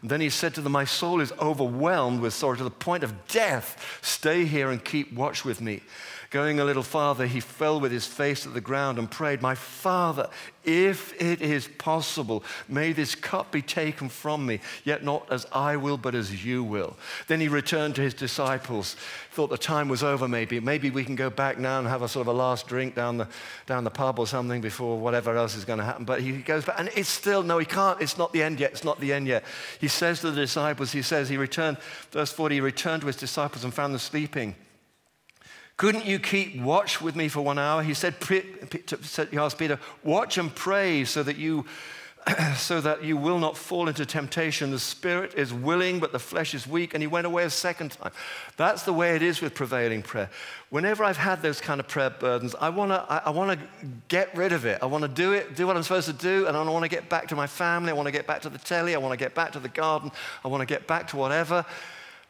And 0.02 0.12
then 0.12 0.22
he 0.22 0.30
said 0.30 0.54
to 0.54 0.62
them, 0.62 0.74
My 0.74 0.86
soul 0.86 1.22
is 1.22 1.34
overwhelmed 1.40 2.20
with 2.20 2.36
sorrow 2.36 2.56
to 2.56 2.64
the 2.64 2.70
point 2.70 3.04
of 3.04 3.28
death. 3.28 4.00
Stay 4.04 4.46
here 4.46 4.70
and 4.70 4.84
keep 4.84 5.12
watch 5.12 5.44
with 5.44 5.62
me. 5.62 5.82
Going 6.36 6.60
a 6.60 6.66
little 6.66 6.84
farther, 6.84 7.28
he 7.28 7.40
fell 7.40 7.80
with 7.80 7.94
his 7.94 8.06
face 8.06 8.44
to 8.44 8.50
the 8.50 8.60
ground 8.60 9.00
and 9.00 9.10
prayed, 9.10 9.42
My 9.42 9.56
Father, 9.56 10.30
if 10.66 11.14
it 11.22 11.42
is 11.42 11.70
possible, 11.78 12.44
may 12.68 12.92
this 12.92 13.16
cup 13.16 13.54
be 13.54 13.62
taken 13.62 14.10
from 14.10 14.46
me, 14.46 14.60
yet 14.84 15.02
not 15.02 15.32
as 15.32 15.48
I 15.54 15.78
will, 15.78 15.96
but 15.96 16.14
as 16.14 16.44
you 16.44 16.62
will. 16.62 16.98
Then 17.28 17.40
he 17.40 17.48
returned 17.48 17.96
to 17.96 18.02
his 18.02 18.14
disciples, 18.14 18.98
thought 19.32 19.50
the 19.50 19.58
time 19.58 19.88
was 19.88 20.04
over, 20.04 20.28
maybe. 20.28 20.60
Maybe 20.60 20.90
we 20.90 21.06
can 21.06 21.16
go 21.16 21.30
back 21.30 21.58
now 21.58 21.80
and 21.80 21.88
have 21.88 22.02
a 22.02 22.10
sort 22.10 22.28
of 22.28 22.36
a 22.36 22.38
last 22.38 22.68
drink 22.68 22.96
down 22.96 23.16
the, 23.16 23.30
down 23.66 23.86
the 23.86 23.90
pub 23.90 24.20
or 24.20 24.28
something 24.28 24.60
before 24.60 25.00
whatever 25.00 25.38
else 25.38 25.56
is 25.56 25.64
going 25.64 25.80
to 25.80 25.86
happen. 25.86 26.04
But 26.04 26.20
he 26.20 26.34
goes 26.40 26.66
back, 26.66 26.78
and 26.78 26.90
it's 26.98 27.08
still, 27.08 27.44
no, 27.44 27.60
he 27.60 27.66
can't. 27.66 28.02
It's 28.02 28.18
not 28.18 28.34
the 28.34 28.44
end 28.44 28.60
yet. 28.60 28.72
It's 28.72 28.84
not 28.84 29.00
the 29.00 29.14
end 29.14 29.26
yet. 29.26 29.46
He 29.80 29.88
says 29.88 30.20
to 30.20 30.32
the 30.32 30.42
disciples, 30.42 30.92
he 30.92 31.02
says, 31.02 31.30
he 31.30 31.38
returned, 31.38 31.78
verse 32.12 32.34
40, 32.34 32.56
he 32.56 32.60
returned 32.60 33.04
to 33.04 33.08
his 33.08 33.16
disciples 33.16 33.64
and 33.64 33.74
found 33.74 33.94
them 33.94 34.00
sleeping. 34.00 34.54
Couldn't 35.78 36.06
you 36.06 36.20
keep 36.20 36.62
watch 36.62 37.02
with 37.02 37.16
me 37.16 37.28
for 37.28 37.42
one 37.42 37.60
hour? 37.60 37.84
He 37.84 37.94
said, 37.94 38.16
he 38.24 39.38
asked 39.38 39.58
Peter, 39.58 39.80
watch 40.04 40.38
and 40.38 40.54
pray 40.54 41.04
so 41.04 41.22
that 41.24 41.38
you 41.38 41.66
so 42.58 42.82
that 42.82 43.04
you 43.04 43.16
will 43.16 43.38
not 43.38 43.56
fall 43.56 43.88
into 43.88 44.04
temptation. 44.04 44.72
The 44.72 44.80
spirit 44.80 45.36
is 45.36 45.54
willing, 45.54 46.00
but 46.00 46.12
the 46.12 46.20
flesh 46.20 46.56
is 46.56 46.66
weak. 46.66 46.96
And 46.96 47.04
he 47.04 47.08
went 47.08 47.28
away 47.28 47.44
a 47.44 47.50
second 47.52 47.92
time. 47.92 48.12
That's 48.58 48.82
the 48.82 48.94
way 48.94 49.16
it 49.16 49.22
is 49.22 49.42
with 49.42 49.54
prevailing 49.54 50.02
prayer. 50.02 50.30
Whenever 50.72 51.04
I've 51.04 51.18
had 51.18 51.44
those 51.44 51.62
kind 51.62 51.80
of 51.80 51.88
prayer 51.88 52.10
burdens, 52.10 52.56
I 52.56 52.70
want 52.70 52.92
to 52.92 53.06
I, 53.08 53.18
I 53.26 53.30
wanna 53.30 53.58
get 54.08 54.36
rid 54.36 54.54
of 54.54 54.66
it. 54.66 54.80
I 54.82 54.88
want 54.88 55.04
to 55.04 55.08
do 55.08 55.34
it, 55.34 55.56
do 55.56 55.68
what 55.68 55.78
I'm 55.78 55.84
supposed 55.84 56.08
to 56.08 56.14
do, 56.14 56.48
and 56.48 56.58
I 56.58 56.64
want 56.64 56.84
to 56.84 56.90
get 56.90 57.10
back 57.10 57.28
to 57.28 57.36
my 57.36 57.48
family. 57.48 57.92
I 57.92 57.94
want 57.94 58.08
to 58.08 58.12
get 58.12 58.26
back 58.26 58.42
to 58.42 58.50
the 58.50 58.58
telly. 58.58 58.96
I 58.96 58.98
want 58.98 59.12
to 59.12 59.24
get 59.24 59.36
back 59.36 59.52
to 59.52 59.60
the 59.60 59.70
garden. 59.70 60.12
I 60.44 60.48
want 60.48 60.62
to 60.62 60.66
get 60.66 60.88
back 60.88 61.08
to 61.10 61.18
whatever. 61.18 61.64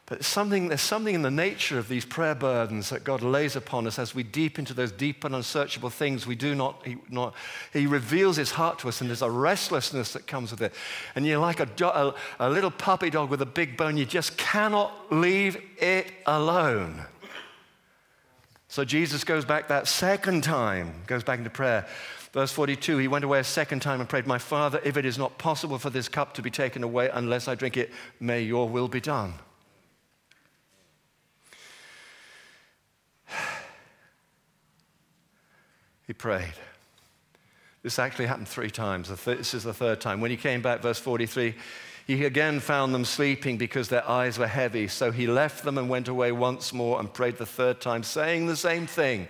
But 0.06 0.24
something, 0.24 0.68
there's 0.68 0.80
something 0.80 1.16
in 1.16 1.22
the 1.22 1.32
nature 1.32 1.80
of 1.80 1.88
these 1.88 2.04
prayer 2.04 2.36
burdens 2.36 2.90
that 2.90 3.02
God 3.02 3.22
lays 3.22 3.56
upon 3.56 3.88
us 3.88 3.98
as 3.98 4.14
we 4.14 4.22
deep 4.22 4.56
into 4.56 4.72
those 4.72 4.92
deep 4.92 5.24
and 5.24 5.34
unsearchable 5.34 5.90
things 5.90 6.28
we 6.28 6.36
do 6.36 6.54
not 6.54 6.80
he, 6.84 6.96
not, 7.10 7.34
he, 7.72 7.88
reveals 7.88 8.36
his 8.36 8.52
heart 8.52 8.78
to 8.80 8.88
us, 8.88 9.00
and 9.00 9.10
there's 9.10 9.22
a 9.22 9.30
restlessness 9.30 10.12
that 10.12 10.28
comes 10.28 10.52
with 10.52 10.62
it. 10.62 10.72
And 11.16 11.26
you're 11.26 11.40
like 11.40 11.58
a, 11.58 11.68
a, 11.84 12.14
a 12.38 12.48
little 12.48 12.70
puppy 12.70 13.10
dog 13.10 13.30
with 13.30 13.42
a 13.42 13.46
big 13.46 13.76
bone, 13.76 13.96
you 13.96 14.06
just 14.06 14.36
cannot 14.36 14.92
leave 15.12 15.60
it 15.78 16.12
alone. 16.24 17.04
So 18.68 18.84
Jesus 18.84 19.24
goes 19.24 19.44
back 19.44 19.66
that 19.68 19.88
second 19.88 20.44
time, 20.44 21.02
goes 21.08 21.24
back 21.24 21.38
into 21.38 21.50
prayer. 21.50 21.84
Verse 22.32 22.52
42, 22.52 22.98
he 22.98 23.08
went 23.08 23.24
away 23.24 23.40
a 23.40 23.44
second 23.44 23.80
time 23.80 23.98
and 23.98 24.08
prayed, 24.08 24.26
My 24.26 24.38
Father, 24.38 24.80
if 24.84 24.96
it 24.96 25.04
is 25.04 25.18
not 25.18 25.36
possible 25.38 25.78
for 25.78 25.90
this 25.90 26.08
cup 26.08 26.34
to 26.34 26.42
be 26.42 26.50
taken 26.50 26.84
away 26.84 27.10
unless 27.12 27.48
I 27.48 27.56
drink 27.56 27.76
it, 27.76 27.90
may 28.20 28.42
your 28.42 28.68
will 28.68 28.88
be 28.88 29.00
done. 29.00 29.34
He 36.06 36.12
prayed. 36.12 36.54
This 37.82 37.98
actually 37.98 38.26
happened 38.26 38.48
three 38.48 38.70
times. 38.70 39.08
This 39.24 39.54
is 39.54 39.64
the 39.64 39.74
third 39.74 40.00
time. 40.00 40.20
When 40.20 40.30
he 40.30 40.36
came 40.36 40.60
back, 40.60 40.82
verse 40.82 40.98
43, 40.98 41.54
he 42.06 42.24
again 42.24 42.60
found 42.60 42.94
them 42.94 43.04
sleeping 43.04 43.58
because 43.58 43.88
their 43.88 44.08
eyes 44.08 44.38
were 44.38 44.46
heavy. 44.46 44.88
So 44.88 45.10
he 45.10 45.26
left 45.26 45.64
them 45.64 45.78
and 45.78 45.88
went 45.88 46.08
away 46.08 46.32
once 46.32 46.72
more 46.72 47.00
and 47.00 47.12
prayed 47.12 47.36
the 47.36 47.46
third 47.46 47.80
time, 47.80 48.02
saying 48.02 48.46
the 48.46 48.56
same 48.56 48.86
thing. 48.86 49.28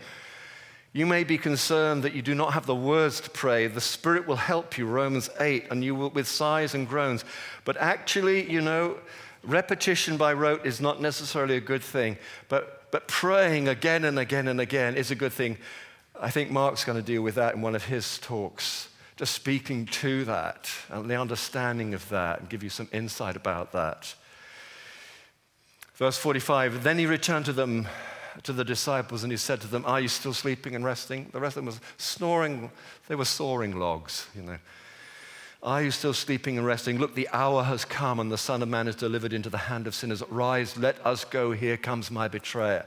You 0.92 1.04
may 1.04 1.24
be 1.24 1.36
concerned 1.36 2.02
that 2.04 2.14
you 2.14 2.22
do 2.22 2.34
not 2.34 2.54
have 2.54 2.64
the 2.64 2.74
words 2.74 3.20
to 3.20 3.30
pray. 3.30 3.66
The 3.66 3.80
Spirit 3.82 4.26
will 4.26 4.36
help 4.36 4.78
you, 4.78 4.86
Romans 4.86 5.28
8, 5.38 5.66
and 5.70 5.84
you 5.84 5.94
will 5.94 6.08
with 6.10 6.26
sighs 6.26 6.74
and 6.74 6.88
groans. 6.88 7.24
But 7.66 7.76
actually, 7.76 8.50
you 8.50 8.62
know, 8.62 8.96
repetition 9.44 10.16
by 10.16 10.32
rote 10.32 10.64
is 10.64 10.80
not 10.80 11.02
necessarily 11.02 11.56
a 11.56 11.60
good 11.60 11.82
thing, 11.82 12.16
but, 12.48 12.90
but 12.90 13.08
praying 13.08 13.68
again 13.68 14.04
and 14.06 14.18
again 14.18 14.48
and 14.48 14.60
again 14.60 14.96
is 14.96 15.10
a 15.10 15.14
good 15.14 15.34
thing. 15.34 15.58
I 16.20 16.30
think 16.30 16.50
Mark's 16.50 16.84
going 16.84 16.98
to 16.98 17.04
deal 17.04 17.22
with 17.22 17.34
that 17.34 17.54
in 17.54 17.60
one 17.60 17.74
of 17.74 17.84
his 17.84 18.18
talks. 18.18 18.88
Just 19.16 19.34
speaking 19.34 19.86
to 19.86 20.24
that 20.24 20.70
and 20.90 21.10
the 21.10 21.18
understanding 21.18 21.94
of 21.94 22.06
that 22.10 22.40
and 22.40 22.48
give 22.48 22.62
you 22.62 22.68
some 22.68 22.88
insight 22.92 23.36
about 23.36 23.72
that. 23.72 24.14
Verse 25.94 26.18
45 26.18 26.82
Then 26.82 26.98
he 26.98 27.06
returned 27.06 27.46
to 27.46 27.52
them 27.52 27.88
to 28.42 28.52
the 28.52 28.64
disciples 28.64 29.22
and 29.22 29.32
he 29.32 29.38
said 29.38 29.60
to 29.62 29.66
them, 29.66 29.84
Are 29.86 30.00
you 30.00 30.08
still 30.08 30.34
sleeping 30.34 30.74
and 30.74 30.84
resting? 30.84 31.28
The 31.32 31.40
rest 31.40 31.56
of 31.56 31.62
them 31.62 31.66
was 31.66 31.80
snoring. 31.96 32.70
They 33.08 33.14
were 33.14 33.24
soaring 33.24 33.78
logs, 33.78 34.26
you 34.34 34.42
know. 34.42 34.58
Are 35.62 35.82
you 35.82 35.90
still 35.90 36.14
sleeping 36.14 36.58
and 36.58 36.66
resting? 36.66 36.98
Look, 36.98 37.14
the 37.14 37.28
hour 37.32 37.64
has 37.64 37.84
come 37.84 38.20
and 38.20 38.30
the 38.30 38.38
Son 38.38 38.62
of 38.62 38.68
Man 38.68 38.86
is 38.86 38.94
delivered 38.94 39.32
into 39.32 39.48
the 39.48 39.58
hand 39.58 39.86
of 39.86 39.94
sinners. 39.94 40.22
Rise, 40.28 40.76
let 40.76 41.04
us 41.04 41.24
go. 41.24 41.52
Here 41.52 41.78
comes 41.78 42.10
my 42.10 42.28
betrayer. 42.28 42.86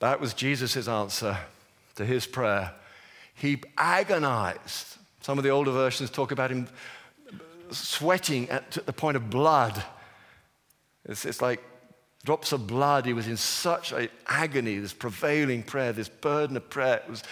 That 0.00 0.20
was 0.20 0.34
Jesus' 0.34 0.88
answer 0.88 1.36
to 1.96 2.04
his 2.04 2.26
prayer. 2.26 2.72
He 3.34 3.62
agonized. 3.76 4.96
Some 5.20 5.38
of 5.38 5.44
the 5.44 5.50
older 5.50 5.70
versions 5.70 6.10
talk 6.10 6.32
about 6.32 6.50
him 6.50 6.68
sweating 7.70 8.48
at 8.50 8.72
the 8.72 8.92
point 8.92 9.16
of 9.16 9.30
blood. 9.30 9.82
It's, 11.04 11.24
it's 11.24 11.40
like 11.40 11.62
drops 12.24 12.52
of 12.52 12.66
blood. 12.66 13.06
He 13.06 13.12
was 13.12 13.28
in 13.28 13.36
such 13.36 13.92
agony, 14.26 14.78
this 14.78 14.92
prevailing 14.92 15.62
prayer, 15.62 15.92
this 15.92 16.08
burden 16.08 16.56
of 16.56 16.68
prayer. 16.68 17.02
It 17.04 17.10
was 17.10 17.22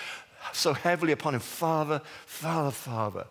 so 0.52 0.72
heavily 0.72 1.12
upon 1.12 1.34
him 1.34 1.40
Father, 1.40 2.00
Father, 2.26 2.70
Father. 2.70 3.26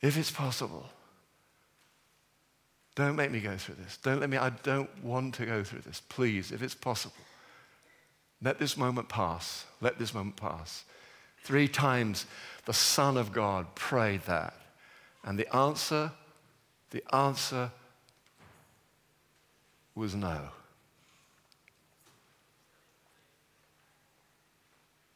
If 0.00 0.16
it's 0.16 0.30
possible, 0.30 0.86
don't 2.94 3.16
make 3.16 3.30
me 3.30 3.40
go 3.40 3.56
through 3.56 3.76
this. 3.76 3.98
Don't 3.98 4.20
let 4.20 4.30
me, 4.30 4.36
I 4.36 4.50
don't 4.50 4.90
want 5.04 5.34
to 5.34 5.46
go 5.46 5.62
through 5.62 5.80
this. 5.80 6.00
Please, 6.08 6.52
if 6.52 6.62
it's 6.62 6.74
possible, 6.74 7.14
let 8.42 8.58
this 8.58 8.76
moment 8.76 9.08
pass. 9.08 9.64
Let 9.80 9.98
this 9.98 10.14
moment 10.14 10.36
pass. 10.36 10.84
Three 11.42 11.68
times 11.68 12.26
the 12.64 12.72
Son 12.72 13.16
of 13.16 13.32
God 13.32 13.74
prayed 13.74 14.22
that. 14.22 14.54
And 15.24 15.38
the 15.38 15.54
answer, 15.54 16.12
the 16.90 17.02
answer 17.14 17.70
was 19.94 20.14
no. 20.14 20.50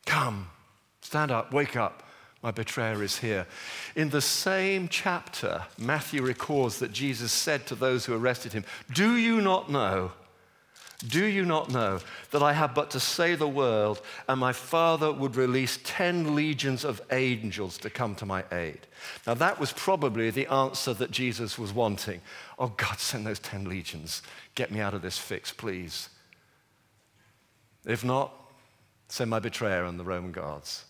Come, 0.07 0.51
stand 1.03 1.31
up, 1.31 1.53
wake 1.53 1.77
up. 1.77 2.03
My 2.43 2.51
betrayer 2.51 3.03
is 3.03 3.19
here. 3.19 3.47
In 3.95 4.09
the 4.09 4.23
same 4.23 4.89
chapter, 4.89 5.65
Matthew 5.77 6.23
records 6.23 6.79
that 6.79 6.91
Jesus 6.91 7.33
said 7.33 7.67
to 7.67 7.75
those 7.75 8.07
who 8.07 8.15
arrested 8.15 8.55
him, 8.55 8.65
Do 8.93 9.15
you 9.17 9.43
not 9.43 9.71
know? 9.71 10.13
Do 11.07 11.25
you 11.25 11.47
not 11.47 11.71
know 11.71 12.01
that 12.31 12.43
I 12.43 12.53
have 12.53 12.75
but 12.75 12.91
to 12.91 13.01
say 13.01 13.35
the 13.35 13.49
word, 13.49 13.99
and 14.29 14.39
my 14.39 14.53
Father 14.53 15.11
would 15.11 15.35
release 15.35 15.79
10 15.83 16.35
legions 16.35 16.85
of 16.85 17.01
angels 17.11 17.79
to 17.79 17.89
come 17.89 18.15
to 18.17 18.27
my 18.27 18.45
aid? 18.53 18.81
Now, 19.27 19.33
that 19.35 19.59
was 19.59 19.73
probably 19.73 20.31
the 20.31 20.47
answer 20.49 20.93
that 20.95 21.11
Jesus 21.11 21.59
was 21.59 21.73
wanting. 21.73 22.21
Oh, 22.59 22.75
God, 22.77 22.99
send 22.99 23.27
those 23.27 23.39
10 23.39 23.65
legions. 23.65 24.23
Get 24.55 24.71
me 24.71 24.81
out 24.81 24.93
of 24.93 25.01
this 25.01 25.17
fix, 25.17 25.53
please. 25.53 26.11
If 27.87 28.05
not, 28.05 28.35
send 29.09 29.31
my 29.31 29.39
betrayer 29.39 29.85
and 29.85 29.99
the 29.99 30.05
Roman 30.05 30.33
guards. 30.33 30.85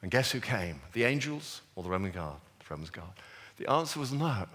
And 0.00 0.10
guess 0.10 0.30
who 0.30 0.40
came? 0.40 0.80
The 0.94 1.04
angels 1.04 1.60
or 1.74 1.82
the 1.82 1.90
Roman 1.90 2.10
guard? 2.10 2.38
The 2.60 2.64
Roman 2.70 2.88
guard. 2.90 3.12
The 3.58 3.70
answer 3.70 4.00
was 4.00 4.12
no. 4.12 4.46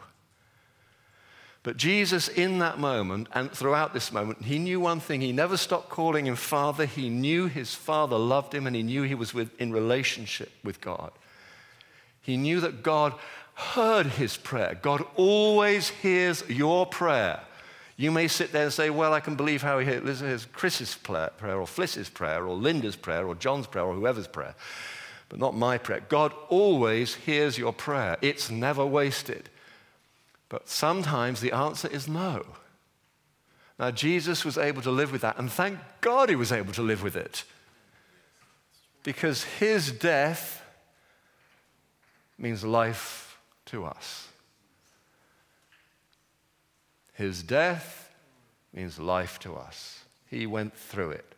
But 1.64 1.78
Jesus, 1.78 2.28
in 2.28 2.58
that 2.60 2.80
moment 2.80 3.28
and 3.34 3.52
throughout 3.52 3.94
this 3.94 4.12
moment, 4.12 4.44
he 4.44 4.58
knew 4.58 4.80
one 4.80 5.00
thing. 5.00 5.22
He 5.22 5.32
never 5.32 5.58
stopped 5.58 5.90
calling 5.90 6.26
him 6.26 6.36
Father. 6.36 6.86
He 6.86 7.08
knew 7.10 7.46
his 7.46 7.76
Father 7.76 8.18
loved 8.18 8.54
him 8.54 8.66
and 8.66 8.76
he 8.76 8.82
knew 8.82 9.04
he 9.04 9.14
was 9.14 9.34
with, 9.34 9.52
in 9.62 9.72
relationship 9.72 10.52
with 10.64 10.82
God. 10.82 11.12
He 12.22 12.36
knew 12.36 12.62
that 12.62 12.82
God 12.82 13.14
heard 13.54 14.08
his 14.08 14.38
prayer. 14.38 14.78
God 14.82 15.06
always 15.16 15.90
hears 15.90 16.44
your 16.50 16.88
prayer. 16.88 17.42
You 17.96 18.10
may 18.12 18.28
sit 18.28 18.52
there 18.52 18.64
and 18.64 18.74
say, 18.74 18.90
Well, 18.90 19.14
I 19.14 19.20
can 19.20 19.36
believe 19.36 19.62
how 19.62 19.78
he 19.78 19.86
hears 19.86 20.48
Chris's 20.54 20.96
prayer, 20.96 21.32
or 21.44 21.68
Fliss's 21.68 22.10
prayer, 22.10 22.48
or 22.48 22.56
Linda's 22.56 22.96
prayer, 22.96 23.28
or 23.28 23.36
John's 23.36 23.68
prayer, 23.68 23.86
or 23.86 23.94
whoever's 23.94 24.28
prayer, 24.28 24.56
but 25.30 25.38
not 25.38 25.56
my 25.56 25.78
prayer. 25.78 26.04
God 26.10 26.34
always 26.50 27.14
hears 27.14 27.60
your 27.60 27.74
prayer, 27.74 28.18
it's 28.22 28.50
never 28.50 28.84
wasted. 28.84 29.50
But 30.52 30.68
sometimes 30.68 31.40
the 31.40 31.54
answer 31.54 31.88
is 31.88 32.10
no. 32.10 32.46
Now, 33.80 33.90
Jesus 33.90 34.44
was 34.44 34.58
able 34.58 34.82
to 34.82 34.92
live 34.92 35.14
with 35.14 35.22
that, 35.22 35.40
and 35.40 35.50
thank 35.50 35.80
God 36.02 36.28
he 36.28 36.36
was 36.36 36.52
able 36.52 36.74
to 36.74 36.82
live 36.82 37.02
with 37.02 37.16
it. 37.16 37.46
Because 39.02 39.46
his 39.46 39.94
death 39.94 40.62
means 42.38 42.66
life 42.66 43.40
to 43.68 43.86
us. 43.86 44.28
His 47.14 47.44
death 47.44 48.10
means 48.74 49.00
life 49.00 49.40
to 49.40 49.56
us. 49.56 50.04
He 50.30 50.46
went 50.48 50.76
through 50.76 51.12
it. 51.12 51.34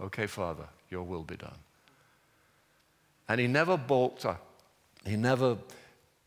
Okay, 0.00 0.26
Father, 0.26 0.66
your 0.90 1.04
will 1.04 1.22
be 1.22 1.36
done. 1.36 1.58
And 3.28 3.40
he 3.40 3.46
never 3.46 3.76
balked. 3.76 4.26
Uh, 4.26 4.34
he 5.04 5.14
never, 5.14 5.56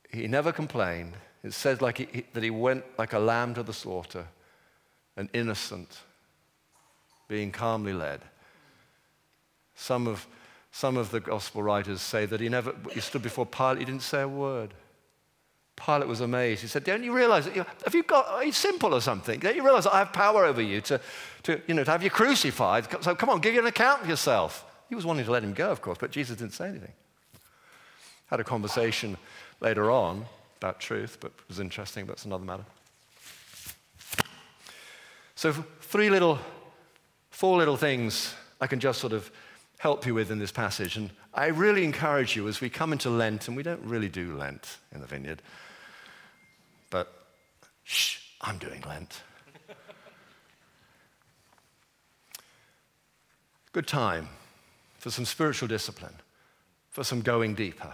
he 0.09 0.25
never 0.27 0.53
complained. 0.53 1.15
It 1.43 1.53
says 1.53 1.81
like 1.81 1.97
he, 1.99 2.25
that 2.33 2.43
he 2.43 2.49
went 2.49 2.83
like 2.97 3.13
a 3.13 3.19
lamb 3.19 3.53
to 3.53 3.63
the 3.63 3.73
slaughter, 3.73 4.27
an 5.15 5.29
innocent, 5.33 5.99
being 7.27 7.51
calmly 7.51 7.93
led. 7.93 8.21
Some 9.75 10.07
of, 10.07 10.27
some 10.71 10.97
of 10.97 11.11
the 11.11 11.21
gospel 11.21 11.63
writers 11.63 12.01
say 12.01 12.25
that 12.25 12.41
he 12.41 12.49
never, 12.49 12.75
he 12.91 12.99
stood 12.99 13.21
before 13.21 13.45
Pilate, 13.45 13.79
he 13.79 13.85
didn't 13.85 14.01
say 14.01 14.21
a 14.21 14.27
word. 14.27 14.73
Pilate 15.77 16.09
was 16.09 16.19
amazed. 16.19 16.61
He 16.61 16.67
said, 16.67 16.83
Don't 16.83 17.03
you 17.03 17.13
realize 17.13 17.45
that 17.45 17.55
you, 17.55 17.65
have 17.85 17.95
you 17.95 18.03
got, 18.03 18.27
are 18.27 18.43
you 18.43 18.51
simple 18.51 18.93
or 18.93 18.99
something? 18.99 19.39
Don't 19.39 19.55
you 19.55 19.63
realize 19.63 19.85
that 19.85 19.93
I 19.93 19.99
have 19.99 20.11
power 20.11 20.43
over 20.43 20.61
you 20.61 20.81
to, 20.81 20.99
to, 21.43 21.61
you 21.67 21.73
know, 21.73 21.85
to 21.85 21.91
have 21.91 22.03
you 22.03 22.09
crucified? 22.09 22.87
So 23.01 23.15
come 23.15 23.29
on, 23.29 23.39
give 23.39 23.53
you 23.53 23.61
an 23.61 23.67
account 23.67 24.01
of 24.01 24.09
yourself. 24.09 24.65
He 24.89 24.95
was 24.95 25.05
wanting 25.05 25.23
to 25.23 25.31
let 25.31 25.41
him 25.41 25.53
go, 25.53 25.71
of 25.71 25.81
course, 25.81 25.97
but 25.97 26.11
Jesus 26.11 26.37
didn't 26.37 26.53
say 26.53 26.67
anything. 26.67 26.91
Had 28.25 28.41
a 28.41 28.43
conversation 28.43 29.15
later 29.61 29.89
on 29.89 30.25
about 30.59 30.79
truth, 30.81 31.17
but 31.21 31.31
it 31.37 31.47
was 31.47 31.59
interesting, 31.59 32.07
it's 32.09 32.25
another 32.25 32.43
matter. 32.43 32.65
So, 35.35 35.53
three 35.79 36.09
little, 36.09 36.37
four 37.31 37.57
little 37.57 37.77
things 37.77 38.33
I 38.59 38.67
can 38.67 38.81
just 38.81 38.99
sort 38.99 39.13
of 39.13 39.31
help 39.77 40.05
you 40.05 40.13
with 40.13 40.31
in 40.31 40.39
this 40.39 40.51
passage. 40.51 40.97
And 40.97 41.11
I 41.33 41.45
really 41.47 41.85
encourage 41.85 42.35
you 42.35 42.49
as 42.49 42.59
we 42.59 42.69
come 42.69 42.91
into 42.91 43.09
Lent, 43.09 43.47
and 43.47 43.55
we 43.55 43.63
don't 43.63 43.81
really 43.83 44.09
do 44.09 44.35
Lent 44.35 44.79
in 44.91 44.99
the 44.99 45.07
vineyard, 45.07 45.41
but 46.89 47.13
shh, 47.85 48.17
I'm 48.41 48.57
doing 48.57 48.83
Lent. 48.85 49.23
Good 53.71 53.87
time 53.87 54.27
for 54.97 55.09
some 55.09 55.23
spiritual 55.23 55.69
discipline, 55.69 56.15
for 56.89 57.05
some 57.05 57.21
going 57.21 57.55
deeper, 57.55 57.93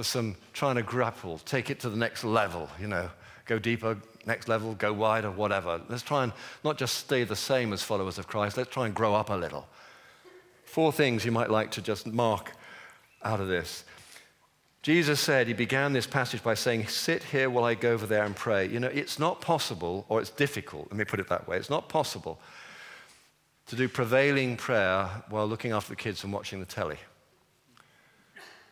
for 0.00 0.04
some 0.04 0.34
trying 0.54 0.76
to 0.76 0.82
grapple, 0.82 1.36
take 1.44 1.68
it 1.68 1.78
to 1.80 1.90
the 1.90 1.96
next 1.96 2.24
level, 2.24 2.70
you 2.80 2.88
know, 2.88 3.10
go 3.44 3.58
deeper, 3.58 3.98
next 4.24 4.48
level, 4.48 4.74
go 4.74 4.94
wider, 4.94 5.30
whatever. 5.30 5.78
Let's 5.90 6.02
try 6.02 6.24
and 6.24 6.32
not 6.64 6.78
just 6.78 6.96
stay 6.96 7.24
the 7.24 7.36
same 7.36 7.74
as 7.74 7.82
followers 7.82 8.16
of 8.16 8.26
Christ, 8.26 8.56
let's 8.56 8.70
try 8.70 8.86
and 8.86 8.94
grow 8.94 9.14
up 9.14 9.28
a 9.28 9.34
little. 9.34 9.68
Four 10.64 10.90
things 10.90 11.26
you 11.26 11.32
might 11.32 11.50
like 11.50 11.70
to 11.72 11.82
just 11.82 12.06
mark 12.06 12.52
out 13.22 13.40
of 13.40 13.48
this. 13.48 13.84
Jesus 14.80 15.20
said, 15.20 15.46
he 15.46 15.52
began 15.52 15.92
this 15.92 16.06
passage 16.06 16.42
by 16.42 16.54
saying, 16.54 16.86
Sit 16.86 17.22
here 17.22 17.50
while 17.50 17.64
I 17.64 17.74
go 17.74 17.92
over 17.92 18.06
there 18.06 18.24
and 18.24 18.34
pray. 18.34 18.66
You 18.68 18.80
know, 18.80 18.88
it's 18.88 19.18
not 19.18 19.42
possible, 19.42 20.06
or 20.08 20.22
it's 20.22 20.30
difficult, 20.30 20.88
let 20.90 20.96
me 20.96 21.04
put 21.04 21.20
it 21.20 21.28
that 21.28 21.46
way. 21.46 21.58
It's 21.58 21.68
not 21.68 21.90
possible 21.90 22.40
to 23.66 23.76
do 23.76 23.86
prevailing 23.86 24.56
prayer 24.56 25.10
while 25.28 25.46
looking 25.46 25.72
after 25.72 25.90
the 25.90 25.96
kids 25.96 26.24
and 26.24 26.32
watching 26.32 26.58
the 26.58 26.64
telly, 26.64 26.96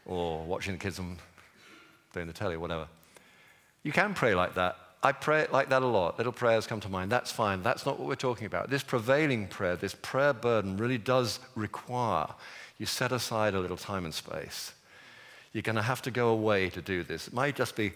or 0.09 0.43
watching 0.45 0.73
the 0.73 0.79
kids 0.79 0.99
and 0.99 1.19
doing 2.13 2.27
the 2.27 2.33
telly, 2.33 2.57
or 2.57 2.61
whatever. 2.61 2.89
You 3.85 3.93
can 3.93 4.15
pray 4.15 4.35
like 4.35 4.55
that 4.55 4.77
I 5.03 5.13
pray 5.13 5.47
like 5.53 5.69
that 5.69 5.83
a 5.83 5.87
lot. 5.87 6.19
Little 6.19 6.33
prayers 6.33 6.67
come 6.67 6.81
to 6.81 6.89
mind. 6.89 7.13
That's 7.13 7.31
fine. 7.31 7.63
That's 7.63 7.87
not 7.87 7.99
what 7.99 8.09
we're 8.09 8.17
talking 8.17 8.47
about. 8.47 8.69
This 8.69 8.83
prevailing 8.83 9.47
prayer, 9.47 9.77
this 9.77 9.95
prayer 9.95 10.33
burden 10.33 10.77
really 10.77 10.99
does 10.99 11.39
require 11.55 12.29
you 12.79 12.87
set 12.87 13.13
aside 13.13 13.55
a 13.55 13.61
little 13.61 13.77
time 13.77 14.05
and 14.05 14.15
space. 14.15 14.73
You're 15.53 15.63
going 15.63 15.77
to 15.77 15.83
have 15.83 16.03
to 16.03 16.11
go 16.11 16.29
away 16.29 16.69
to 16.71 16.83
do 16.83 17.05
this. 17.05 17.29
It 17.29 17.35
might 17.35 17.55
just 17.55 17.77
be 17.77 17.93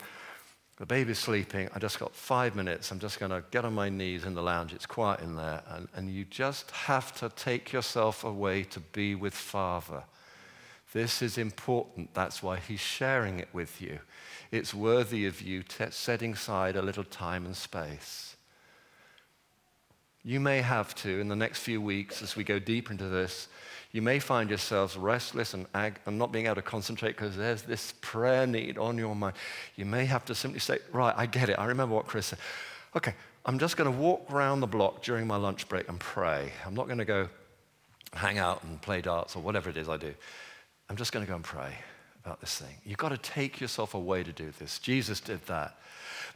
the 0.78 0.86
baby's 0.86 1.18
sleeping. 1.18 1.68
I 1.74 1.78
just 1.80 1.98
got 1.98 2.14
five 2.14 2.54
minutes. 2.54 2.90
I'm 2.90 2.98
just 2.98 3.18
going 3.18 3.30
to 3.30 3.44
get 3.50 3.64
on 3.64 3.74
my 3.74 3.88
knees 3.88 4.24
in 4.24 4.34
the 4.34 4.42
lounge. 4.42 4.72
It's 4.72 4.86
quiet 4.86 5.20
in 5.20 5.36
there. 5.36 5.62
And, 5.68 5.88
and 5.94 6.10
you 6.10 6.24
just 6.24 6.70
have 6.70 7.12
to 7.16 7.28
take 7.30 7.72
yourself 7.72 8.24
away 8.24 8.62
to 8.64 8.80
be 8.80 9.14
with 9.14 9.34
Father. 9.34 10.04
This 10.92 11.22
is 11.22 11.38
important. 11.38 12.12
That's 12.14 12.42
why 12.42 12.58
He's 12.58 12.80
sharing 12.80 13.40
it 13.40 13.48
with 13.52 13.80
you. 13.80 13.98
It's 14.50 14.74
worthy 14.74 15.26
of 15.26 15.40
you 15.40 15.62
t- 15.62 15.86
setting 15.90 16.34
aside 16.34 16.76
a 16.76 16.82
little 16.82 17.04
time 17.04 17.46
and 17.46 17.56
space. 17.56 18.36
You 20.24 20.38
may 20.38 20.60
have 20.60 20.94
to, 20.96 21.20
in 21.20 21.28
the 21.28 21.36
next 21.36 21.60
few 21.60 21.80
weeks, 21.80 22.22
as 22.22 22.36
we 22.36 22.44
go 22.44 22.58
deeper 22.58 22.92
into 22.92 23.08
this, 23.08 23.48
you 23.90 24.02
may 24.02 24.18
find 24.18 24.50
yourselves 24.50 24.96
restless 24.96 25.52
and, 25.52 25.66
ag- 25.74 25.98
and 26.06 26.18
not 26.18 26.30
being 26.30 26.46
able 26.46 26.54
to 26.56 26.62
concentrate 26.62 27.12
because 27.12 27.36
there's 27.36 27.62
this 27.62 27.94
prayer 28.00 28.46
need 28.46 28.78
on 28.78 28.98
your 28.98 29.16
mind. 29.16 29.34
You 29.76 29.84
may 29.84 30.04
have 30.04 30.24
to 30.26 30.34
simply 30.34 30.60
say, 30.60 30.78
Right, 30.92 31.14
I 31.16 31.26
get 31.26 31.48
it. 31.48 31.58
I 31.58 31.66
remember 31.66 31.94
what 31.94 32.06
Chris 32.06 32.26
said. 32.26 32.38
Okay, 32.94 33.14
I'm 33.44 33.58
just 33.58 33.76
going 33.76 33.90
to 33.90 33.98
walk 33.98 34.30
around 34.30 34.60
the 34.60 34.66
block 34.66 35.02
during 35.02 35.26
my 35.26 35.36
lunch 35.36 35.68
break 35.68 35.88
and 35.88 35.98
pray. 35.98 36.52
I'm 36.64 36.74
not 36.74 36.86
going 36.86 36.98
to 36.98 37.04
go 37.04 37.28
hang 38.12 38.38
out 38.38 38.62
and 38.62 38.80
play 38.80 39.00
darts 39.00 39.34
or 39.34 39.42
whatever 39.42 39.70
it 39.70 39.76
is 39.76 39.88
I 39.88 39.96
do. 39.96 40.14
I'm 40.92 40.96
just 40.98 41.10
going 41.10 41.24
to 41.24 41.30
go 41.30 41.36
and 41.36 41.42
pray 41.42 41.72
about 42.22 42.42
this 42.42 42.58
thing. 42.58 42.76
You've 42.84 42.98
got 42.98 43.08
to 43.08 43.16
take 43.16 43.62
yourself 43.62 43.94
away 43.94 44.22
to 44.24 44.30
do 44.30 44.52
this. 44.58 44.78
Jesus 44.78 45.20
did 45.20 45.42
that. 45.46 45.78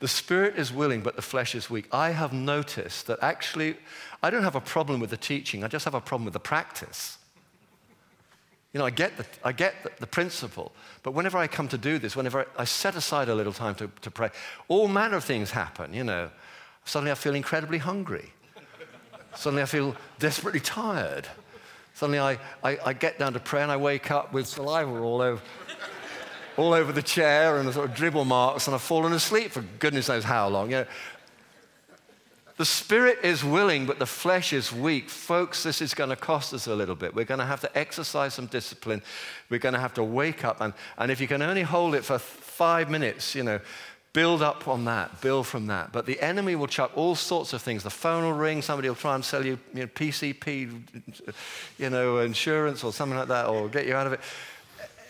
The 0.01 0.09
spirit 0.09 0.57
is 0.57 0.73
willing, 0.73 1.03
but 1.03 1.15
the 1.15 1.21
flesh 1.21 1.55
is 1.55 1.69
weak. 1.69 1.87
I 1.93 2.13
have 2.13 2.33
noticed 2.33 3.07
that 3.09 3.19
actually, 3.21 3.77
I 4.23 4.31
don't 4.31 4.45
have 4.45 4.57
a 4.57 4.63
problem 4.63 4.99
with 4.99 5.11
the 5.11 5.19
teaching, 5.19 5.63
I 5.63 5.69
just 5.69 5.85
have 5.85 5.93
a 5.93 6.01
problem 6.01 6.25
with 6.25 6.33
the 6.33 6.41
practice. 6.41 7.19
You 8.73 8.79
know, 8.79 8.87
I 8.87 8.91
get, 8.91 9.19
the, 9.19 9.27
I 9.45 9.53
get 9.53 9.75
the, 9.83 9.91
the, 10.01 10.07
principle, 10.07 10.73
but 11.03 11.13
whenever 11.13 11.37
I 11.37 11.49
come 11.49 11.69
to 11.69 11.77
do 11.77 11.99
this, 11.99 12.17
whenever 12.17 12.47
I, 12.57 12.65
set 12.65 12.97
aside 12.97 13.29
a 13.29 13.35
little 13.35 13.53
time 13.53 13.75
to, 13.75 13.91
to 14.01 14.11
pray, 14.11 14.31
all 14.69 14.89
manner 14.89 15.19
of 15.19 15.25
things 15.25 15.51
happen, 15.51 15.93
you 15.93 16.03
know. 16.03 16.31
Suddenly 16.87 17.13
I 17.13 17.17
feel 17.17 17.35
incredibly 17.35 17.77
hungry. 17.77 18.33
Suddenly 19.35 19.65
I 19.65 19.67
feel 19.67 19.95
desperately 20.19 20.61
tired. 20.61 21.29
Suddenly 21.97 22.19
I, 22.19 22.39
I, 22.63 22.79
I, 22.85 22.93
get 22.93 23.19
down 23.19 23.33
to 23.33 23.41
pray 23.41 23.63
and 23.63 23.73
I 23.73 23.79
wake 23.79 24.11
up 24.11 24.31
with 24.31 24.47
saliva 24.47 24.99
all 24.99 25.23
over, 25.23 25.41
all 26.59 26.75
over 26.75 26.93
the 26.93 27.01
chair 27.01 27.57
and 27.57 27.67
the 27.67 27.73
sort 27.73 27.89
of 27.89 27.97
dribble 27.97 28.27
marks, 28.27 28.67
and 28.67 28.75
I've 28.75 28.83
fallen 28.83 29.15
asleep 29.15 29.51
for 29.51 29.63
goodness 29.79 30.11
knows 30.11 30.23
how 30.23 30.47
long. 30.49 30.71
You 30.71 30.77
know, 30.77 30.87
the 32.59 32.67
spirit 32.67 33.21
is 33.23 33.43
willing, 33.43 33.87
but 33.87 33.99
the 33.99 34.05
flesh 34.05 34.53
is 34.53 34.71
weak. 34.71 35.09
Folks, 35.09 35.63
this 35.63 35.81
is 35.81 35.95
going 35.95 36.11
to 36.11 36.17
cost 36.17 36.53
us 36.53 36.67
a 36.67 36.75
little 36.75 36.97
bit. 36.97 37.15
We're 37.15 37.25
going 37.25 37.41
to 37.41 37.47
have 37.47 37.63
to 37.63 37.79
exercise 37.79 38.35
some 38.35 38.45
discipline. 38.45 39.01
We're 39.49 39.59
going 39.59 39.73
to 39.75 39.81
have 39.81 39.95
to 39.95 40.05
wake 40.05 40.45
up. 40.45 40.61
And, 40.61 40.75
and 40.99 41.11
if 41.11 41.19
you 41.19 41.27
can 41.27 41.41
only 41.41 41.63
hold 41.63 41.95
it 41.95 42.05
for 42.05 42.19
five 42.19 42.91
minutes, 42.91 43.35
you 43.35 43.43
know, 43.43 43.59
build 44.17 44.41
up 44.41 44.67
on 44.67 44.87
that, 44.87 45.21
build 45.21 45.47
from 45.47 45.67
that. 45.67 45.93
But 45.93 46.07
the 46.07 46.19
enemy 46.23 46.57
will 46.57 46.69
chuck 46.69 46.91
all 46.97 47.15
sorts 47.15 47.53
of 47.53 47.61
things. 47.61 47.83
The 47.83 47.91
phone 47.91 48.25
will 48.25 48.33
ring, 48.33 48.63
somebody 48.63 48.89
will 48.89 48.97
try 48.97 49.15
and 49.15 49.23
sell 49.23 49.45
you, 49.45 49.59
you 49.75 49.81
know, 49.81 49.87
PCP, 49.89 50.81
you 51.77 51.91
know, 51.91 52.21
insurance 52.21 52.83
or 52.83 52.95
something 52.95 53.19
like 53.19 53.29
that, 53.29 53.47
or 53.47 53.69
get 53.69 53.87
you 53.87 53.95
out 53.95 54.07
of 54.07 54.15
it. 54.15 54.21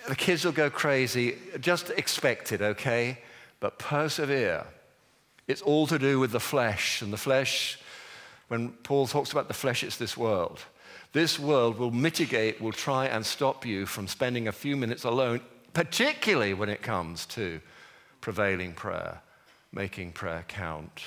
The 0.09 0.17
kids 0.17 0.45
will 0.45 0.51
go 0.51 0.71
crazy. 0.71 1.37
Just 1.61 1.91
expect 1.91 2.51
it, 2.51 2.61
okay? 2.61 3.19
But 3.61 3.79
persevere. 3.79 4.67
It's 5.47 5.63
all 5.63 5.87
to 5.87 6.01
do 6.01 6.19
with 6.19 6.33
the 6.33 6.41
flesh. 6.41 7.01
And 7.01 7.13
the 7.13 7.17
flesh, 7.17 7.79
when 8.49 8.71
Paul 8.71 9.07
talks 9.07 9.31
about 9.31 9.47
the 9.47 9.55
flesh, 9.55 9.85
it's 9.85 9.99
this 9.99 10.17
world. 10.17 10.59
This 11.13 11.39
world 11.39 11.79
will 11.79 11.93
mitigate, 11.93 12.61
will 12.61 12.73
try 12.73 13.07
and 13.07 13.25
stop 13.25 13.65
you 13.65 13.87
from 13.87 14.09
spending 14.09 14.49
a 14.49 14.53
few 14.53 14.77
minutes 14.77 15.05
alone, 15.05 15.43
particularly 15.75 16.55
when 16.55 16.69
it 16.69 16.83
comes 16.83 17.25
to 17.27 17.61
prevailing 18.21 18.73
prayer, 18.73 19.21
making 19.73 20.13
prayer 20.13 20.45
count. 20.49 21.03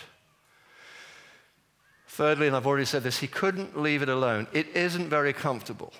Thirdly, 2.08 2.48
and 2.48 2.56
I've 2.56 2.68
already 2.68 2.86
said 2.86 3.04
this, 3.04 3.20
he 3.20 3.28
couldn't 3.28 3.80
leave 3.80 4.02
it 4.02 4.10
alone. 4.10 4.48
It 4.52 4.68
isn't 4.76 5.10
very 5.10 5.34
comfortable. 5.34 5.94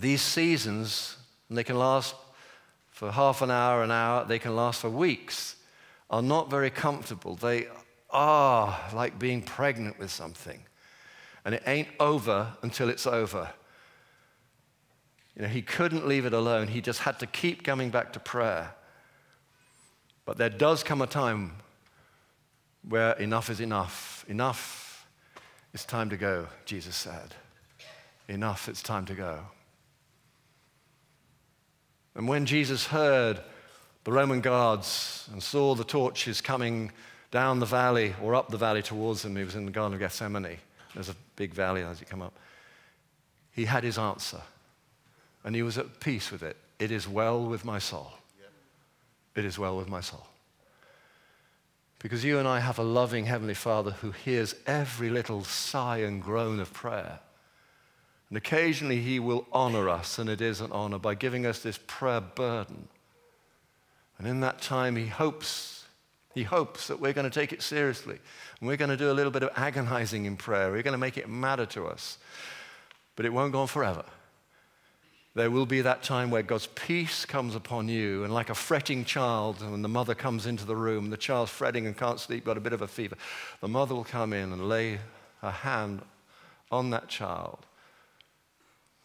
These 0.00 0.22
seasons, 0.22 1.16
and 1.48 1.58
they 1.58 1.64
can 1.64 1.78
last 1.78 2.14
for 2.90 3.10
half 3.10 3.42
an 3.42 3.50
hour, 3.50 3.82
an 3.82 3.90
hour, 3.90 4.24
they 4.24 4.38
can 4.38 4.54
last 4.54 4.80
for 4.80 4.90
weeks 4.90 5.56
are 6.10 6.22
not 6.22 6.50
very 6.50 6.70
comfortable. 6.70 7.36
They 7.36 7.68
are 8.10 8.78
like 8.92 9.18
being 9.18 9.42
pregnant 9.42 9.98
with 9.98 10.10
something. 10.10 10.60
And 11.44 11.54
it 11.54 11.62
ain't 11.66 11.88
over 11.98 12.54
until 12.62 12.88
it's 12.88 13.06
over. 13.06 13.50
You 15.36 15.42
know, 15.42 15.48
he 15.48 15.62
couldn't 15.62 16.06
leave 16.06 16.26
it 16.26 16.34
alone. 16.34 16.68
He 16.68 16.80
just 16.80 17.00
had 17.00 17.18
to 17.20 17.26
keep 17.26 17.62
coming 17.62 17.90
back 17.90 18.12
to 18.12 18.20
prayer. 18.20 18.74
But 20.24 20.36
there 20.36 20.50
does 20.50 20.82
come 20.82 21.02
a 21.02 21.06
time 21.06 21.52
where 22.88 23.12
enough 23.14 23.50
is 23.50 23.60
enough. 23.60 24.24
Enough. 24.28 25.06
It's 25.72 25.84
time 25.84 26.10
to 26.10 26.16
go, 26.16 26.46
Jesus 26.64 26.96
said. 26.96 27.34
Enough, 28.28 28.68
it's 28.68 28.82
time 28.82 29.06
to 29.06 29.14
go. 29.14 29.40
And 32.14 32.28
when 32.28 32.46
Jesus 32.46 32.86
heard 32.86 33.40
the 34.04 34.12
Roman 34.12 34.40
guards 34.40 35.28
and 35.32 35.42
saw 35.42 35.74
the 35.74 35.84
torches 35.84 36.40
coming 36.40 36.90
down 37.30 37.60
the 37.60 37.66
valley 37.66 38.14
or 38.22 38.34
up 38.34 38.48
the 38.48 38.56
valley 38.56 38.82
towards 38.82 39.24
him. 39.24 39.36
He 39.36 39.44
was 39.44 39.54
in 39.54 39.66
the 39.66 39.70
Garden 39.70 39.94
of 39.94 40.00
Gethsemane. 40.00 40.58
There's 40.94 41.08
a 41.08 41.16
big 41.36 41.54
valley 41.54 41.82
as 41.82 42.00
you 42.00 42.06
come 42.06 42.22
up. 42.22 42.34
He 43.52 43.64
had 43.64 43.84
his 43.84 43.98
answer, 43.98 44.40
and 45.44 45.54
he 45.54 45.62
was 45.62 45.78
at 45.78 46.00
peace 46.00 46.30
with 46.30 46.42
it. 46.42 46.56
It 46.78 46.90
is 46.90 47.06
well 47.06 47.44
with 47.44 47.64
my 47.64 47.78
soul. 47.78 48.12
It 49.34 49.44
is 49.44 49.58
well 49.58 49.76
with 49.76 49.88
my 49.88 50.00
soul. 50.00 50.26
Because 51.98 52.24
you 52.24 52.38
and 52.38 52.48
I 52.48 52.60
have 52.60 52.78
a 52.78 52.82
loving 52.82 53.26
Heavenly 53.26 53.54
Father 53.54 53.92
who 53.92 54.10
hears 54.10 54.54
every 54.66 55.10
little 55.10 55.44
sigh 55.44 55.98
and 55.98 56.22
groan 56.22 56.60
of 56.60 56.72
prayer. 56.72 57.20
And 58.28 58.38
occasionally 58.38 59.00
He 59.00 59.18
will 59.18 59.46
honor 59.52 59.88
us, 59.88 60.18
and 60.18 60.30
it 60.30 60.40
is 60.40 60.60
an 60.60 60.72
honor, 60.72 60.98
by 60.98 61.14
giving 61.14 61.44
us 61.44 61.60
this 61.60 61.78
prayer 61.86 62.20
burden 62.20 62.88
and 64.20 64.28
in 64.28 64.40
that 64.40 64.60
time, 64.60 64.96
he 64.96 65.06
hopes, 65.06 65.86
he 66.34 66.42
hopes 66.42 66.88
that 66.88 67.00
we're 67.00 67.14
going 67.14 67.28
to 67.28 67.34
take 67.34 67.54
it 67.54 67.62
seriously. 67.62 68.18
And 68.60 68.68
we're 68.68 68.76
going 68.76 68.90
to 68.90 68.96
do 68.98 69.10
a 69.10 69.14
little 69.14 69.32
bit 69.32 69.42
of 69.42 69.48
agonizing 69.56 70.26
in 70.26 70.36
prayer. 70.36 70.70
We're 70.70 70.82
going 70.82 70.92
to 70.92 70.98
make 70.98 71.16
it 71.16 71.26
matter 71.26 71.64
to 71.64 71.86
us. 71.86 72.18
But 73.16 73.24
it 73.24 73.32
won't 73.32 73.52
go 73.52 73.60
on 73.60 73.66
forever. 73.66 74.04
There 75.40 75.50
will 75.50 75.64
be 75.64 75.80
that 75.80 76.02
time 76.02 76.30
where 76.30 76.42
God's 76.42 76.66
peace 76.66 77.24
comes 77.24 77.54
upon 77.54 77.88
you, 77.88 78.24
and 78.24 78.34
like 78.34 78.50
a 78.50 78.54
fretting 78.54 79.06
child, 79.06 79.62
when 79.62 79.80
the 79.80 79.88
mother 79.88 80.14
comes 80.14 80.44
into 80.44 80.66
the 80.66 80.76
room, 80.76 81.08
the 81.08 81.16
child's 81.16 81.50
fretting 81.50 81.86
and 81.86 81.96
can't 81.96 82.20
sleep, 82.20 82.44
got 82.44 82.58
a 82.58 82.60
bit 82.60 82.74
of 82.74 82.82
a 82.82 82.86
fever, 82.86 83.16
the 83.62 83.66
mother 83.66 83.94
will 83.94 84.04
come 84.04 84.34
in 84.34 84.52
and 84.52 84.68
lay 84.68 84.98
her 85.40 85.50
hand 85.50 86.02
on 86.70 86.90
that 86.90 87.08
child 87.08 87.64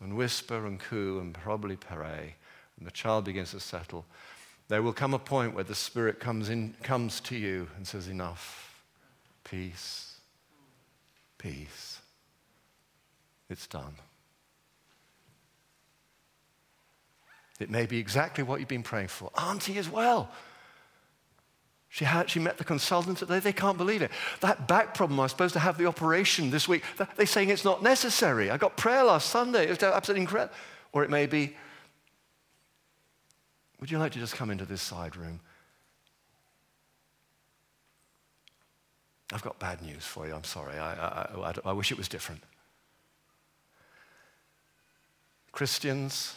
and 0.01 0.17
whisper 0.17 0.67
and 0.67 0.77
coo 0.77 1.19
and 1.21 1.33
probably 1.33 1.77
pray, 1.77 2.35
and 2.77 2.85
the 2.85 2.91
child 2.91 3.23
begins 3.23 3.51
to 3.51 3.61
settle. 3.61 4.03
There 4.67 4.83
will 4.83 4.91
come 4.91 5.13
a 5.13 5.19
point 5.19 5.55
where 5.55 5.63
the 5.63 5.73
Spirit 5.73 6.19
comes, 6.19 6.49
in, 6.49 6.75
comes 6.83 7.21
to 7.21 7.37
you 7.37 7.69
and 7.77 7.87
says, 7.87 8.09
Enough. 8.09 8.83
Peace. 9.45 10.17
Peace. 11.37 12.01
It's 13.49 13.67
done. 13.67 13.95
It 17.59 17.69
may 17.69 17.85
be 17.85 17.97
exactly 17.97 18.43
what 18.43 18.59
you've 18.59 18.69
been 18.69 18.83
praying 18.83 19.07
for. 19.07 19.31
Auntie 19.37 19.77
as 19.77 19.89
well. 19.89 20.29
She, 21.87 22.03
had, 22.03 22.29
she 22.29 22.39
met 22.39 22.57
the 22.57 22.65
consultant 22.65 23.19
today. 23.19 23.39
They 23.39 23.53
can't 23.53 23.77
believe 23.77 24.01
it. 24.01 24.11
That 24.41 24.67
back 24.67 24.93
problem, 24.93 25.17
I 25.17 25.23
was 25.23 25.31
supposed 25.31 25.53
to 25.53 25.59
have 25.59 25.77
the 25.77 25.85
operation 25.85 26.51
this 26.51 26.67
week. 26.67 26.83
They're 27.15 27.25
saying 27.25 27.49
it's 27.49 27.63
not 27.63 27.81
necessary. 27.81 28.49
I 28.49 28.57
got 28.57 28.75
prayer 28.75 29.05
last 29.05 29.29
Sunday. 29.29 29.63
It 29.63 29.69
was 29.69 29.81
absolutely 29.81 30.23
incredible. 30.23 30.53
Or 30.91 31.05
it 31.05 31.09
may 31.09 31.25
be, 31.25 31.55
would 33.79 33.89
you 33.89 33.97
like 33.97 34.11
to 34.11 34.19
just 34.19 34.35
come 34.35 34.51
into 34.51 34.65
this 34.65 34.81
side 34.81 35.15
room? 35.15 35.39
I've 39.31 39.43
got 39.43 39.57
bad 39.59 39.81
news 39.81 40.03
for 40.03 40.27
you. 40.27 40.35
I'm 40.35 40.43
sorry. 40.43 40.77
I, 40.77 40.93
I, 40.93 41.49
I, 41.49 41.53
I 41.65 41.71
wish 41.71 41.91
it 41.93 41.97
was 41.97 42.09
different. 42.09 42.43
Christians, 45.53 46.35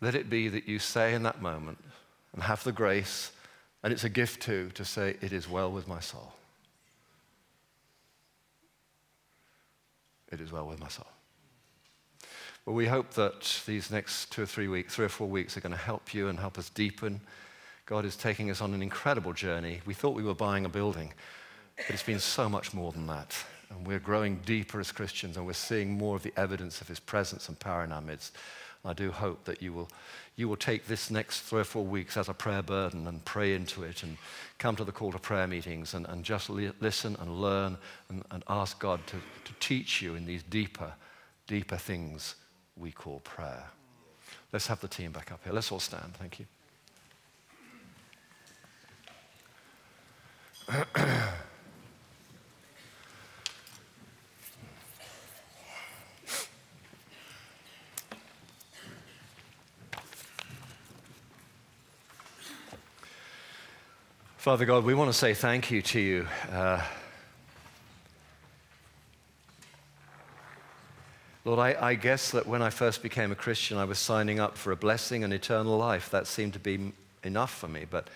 let 0.00 0.14
it 0.14 0.28
be 0.28 0.48
that 0.48 0.68
you 0.68 0.78
say 0.78 1.14
in 1.14 1.22
that 1.22 1.40
moment 1.40 1.78
and 2.32 2.42
have 2.42 2.62
the 2.64 2.72
grace, 2.72 3.32
and 3.82 3.92
it's 3.92 4.04
a 4.04 4.08
gift 4.08 4.42
too, 4.42 4.70
to 4.74 4.84
say, 4.84 5.16
It 5.20 5.32
is 5.32 5.48
well 5.48 5.70
with 5.70 5.88
my 5.88 6.00
soul. 6.00 6.32
It 10.30 10.40
is 10.40 10.52
well 10.52 10.66
with 10.66 10.80
my 10.80 10.88
soul. 10.88 11.06
Well, 12.66 12.74
we 12.74 12.86
hope 12.86 13.12
that 13.12 13.62
these 13.64 13.92
next 13.92 14.32
two 14.32 14.42
or 14.42 14.46
three 14.46 14.66
weeks, 14.66 14.94
three 14.96 15.06
or 15.06 15.08
four 15.08 15.28
weeks, 15.28 15.56
are 15.56 15.60
going 15.60 15.72
to 15.72 15.78
help 15.78 16.12
you 16.12 16.28
and 16.28 16.38
help 16.38 16.58
us 16.58 16.68
deepen, 16.68 17.20
God 17.86 18.04
is 18.04 18.16
taking 18.16 18.50
us 18.50 18.60
on 18.60 18.74
an 18.74 18.82
incredible 18.82 19.32
journey. 19.32 19.80
We 19.86 19.94
thought 19.94 20.16
we 20.16 20.24
were 20.24 20.34
buying 20.34 20.64
a 20.64 20.68
building, 20.68 21.12
but 21.76 21.90
it's 21.90 22.02
been 22.02 22.18
so 22.18 22.48
much 22.48 22.74
more 22.74 22.90
than 22.90 23.06
that. 23.06 23.36
And 23.70 23.86
we're 23.86 24.00
growing 24.00 24.40
deeper 24.44 24.80
as 24.80 24.90
Christians, 24.90 25.36
and 25.36 25.46
we're 25.46 25.52
seeing 25.52 25.96
more 25.96 26.16
of 26.16 26.24
the 26.24 26.32
evidence 26.36 26.80
of 26.80 26.88
His 26.88 26.98
presence 26.98 27.48
and 27.48 27.56
power 27.58 27.84
in 27.84 27.92
our 27.92 28.00
midst. 28.00 28.36
I 28.86 28.92
do 28.92 29.10
hope 29.10 29.44
that 29.44 29.60
you 29.60 29.72
will, 29.72 29.88
you 30.36 30.48
will 30.48 30.56
take 30.56 30.86
this 30.86 31.10
next 31.10 31.40
three 31.40 31.60
or 31.60 31.64
four 31.64 31.84
weeks 31.84 32.16
as 32.16 32.28
a 32.28 32.34
prayer 32.34 32.62
burden 32.62 33.06
and 33.06 33.24
pray 33.24 33.54
into 33.54 33.82
it 33.82 34.02
and 34.02 34.16
come 34.58 34.76
to 34.76 34.84
the 34.84 34.92
call 34.92 35.12
to 35.12 35.18
prayer 35.18 35.46
meetings 35.46 35.94
and, 35.94 36.06
and 36.06 36.24
just 36.24 36.48
li- 36.48 36.72
listen 36.80 37.16
and 37.20 37.40
learn 37.40 37.76
and, 38.08 38.24
and 38.30 38.44
ask 38.48 38.78
God 38.78 39.06
to, 39.08 39.16
to 39.16 39.52
teach 39.60 40.00
you 40.00 40.14
in 40.14 40.26
these 40.26 40.42
deeper, 40.42 40.92
deeper 41.46 41.76
things 41.76 42.36
we 42.76 42.92
call 42.92 43.20
prayer. 43.20 43.64
Let's 44.52 44.66
have 44.68 44.80
the 44.80 44.88
team 44.88 45.12
back 45.12 45.32
up 45.32 45.40
here. 45.44 45.52
Let's 45.52 45.72
all 45.72 45.80
stand. 45.80 46.14
Thank 46.14 46.38
you. 46.38 46.46
Father 64.46 64.64
God, 64.64 64.84
we 64.84 64.94
want 64.94 65.10
to 65.10 65.12
say 65.12 65.34
thank 65.34 65.72
you 65.72 65.82
to 65.82 65.98
you. 65.98 66.24
Uh, 66.52 66.80
Lord, 71.44 71.58
I, 71.58 71.74
I, 71.88 71.94
guess 71.96 72.30
that 72.30 72.46
when 72.46 72.62
I 72.62 72.70
first 72.70 73.02
became 73.02 73.32
a 73.32 73.34
Christian, 73.34 73.76
I 73.76 73.86
was 73.86 73.98
signing 73.98 74.38
up 74.38 74.56
for 74.56 74.70
a 74.70 74.76
blessing 74.76 75.24
and 75.24 75.32
eternal 75.32 75.76
life. 75.76 76.10
That 76.10 76.28
seemed 76.28 76.52
to 76.52 76.60
be 76.60 76.92
enough 77.24 77.52
for 77.52 77.66
me. 77.66 77.86
But 77.90 78.06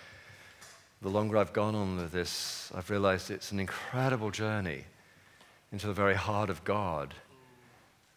the 1.02 1.08
longer 1.08 1.36
I've 1.36 1.52
gone 1.52 1.74
on 1.74 1.96
with 1.96 2.12
this, 2.12 2.70
I've 2.76 2.90
realized 2.90 3.32
it's 3.32 3.50
an 3.50 3.58
incredible 3.58 4.30
journey 4.30 4.84
into 5.72 5.88
the 5.88 5.92
very 5.92 6.14
heart 6.14 6.48
of 6.48 6.62
God. 6.62 7.12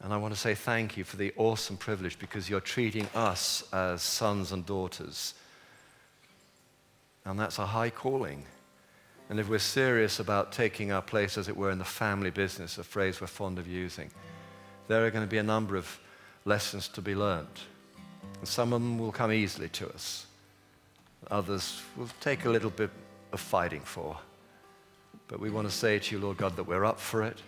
And 0.02 0.14
I 0.14 0.18
want 0.18 0.36
to 0.36 0.40
say 0.40 0.54
thank 0.54 0.98
you 0.98 1.04
for 1.04 1.18
the 1.18 1.34
awesome 1.36 1.78
privilege 1.78 2.20
because 2.20 2.48
you're 2.48 2.62
treating 2.62 3.08
us 3.16 3.64
as 3.74 4.04
sons 4.04 4.52
and 4.52 4.64
daughters 4.68 5.34
and 7.26 7.40
that's 7.40 7.60
a 7.60 7.66
high 7.66 7.90
calling. 7.90 8.46
And 9.30 9.40
if 9.40 9.50
we're 9.50 9.60
serious 9.60 10.20
about 10.20 10.52
taking 10.52 10.92
our 10.92 11.02
place, 11.02 11.38
as 11.38 11.48
it 11.48 11.56
were, 11.56 11.72
in 11.72 11.80
the 11.80 11.86
family 11.86 12.30
business, 12.30 12.78
a 12.78 12.84
phrase 12.84 13.22
we're 13.22 13.28
fond 13.28 13.58
of 13.58 13.68
using, 13.68 14.12
there 14.88 15.06
are 15.06 15.12
going 15.12 15.26
to 15.26 15.30
be 15.30 15.38
a 15.38 15.44
number 15.44 15.76
of 15.76 16.00
lessons 16.46 16.88
to 16.90 17.02
be 17.02 17.16
learned. 17.16 17.48
And 18.40 18.48
some 18.48 18.74
of 18.74 18.82
them 18.82 19.00
will 19.00 19.12
come 19.12 19.32
easily 19.32 19.70
to 19.70 19.90
us. 19.90 20.28
Others 21.32 21.82
will 21.96 22.10
take 22.20 22.46
a 22.46 22.50
little 22.50 22.70
bit 22.70 22.90
of 23.32 23.40
fighting 23.40 23.82
for. 23.82 24.18
But 25.28 25.40
we 25.40 25.50
want 25.50 25.68
to 25.70 25.74
say 25.74 26.00
to 26.00 26.16
you, 26.16 26.22
Lord 26.22 26.38
God, 26.38 26.56
that 26.58 26.66
we're 26.66 26.86
up 26.86 27.00
for 27.00 27.24
it. 27.24 27.42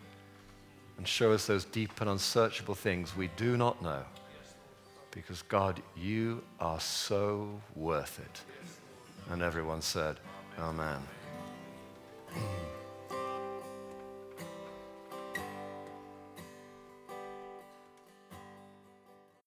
And 0.97 1.05
show 1.05 1.33
us 1.33 1.45
those 1.45 1.65
deep 1.65 1.99
and 1.99 2.09
unsearchable 2.09 2.75
things 2.75 3.17
we 3.17 3.27
do 3.35 3.57
not 3.57 3.81
know. 3.81 4.01
Because, 5.11 5.41
God, 5.43 5.81
you 5.95 6.41
are 6.59 6.79
so 6.79 7.61
worth 7.75 8.19
it. 8.19 8.41
And 9.31 9.41
everyone 9.41 9.81
said, 9.81 10.17
Amen. 10.59 11.01
Amen. 12.31 12.74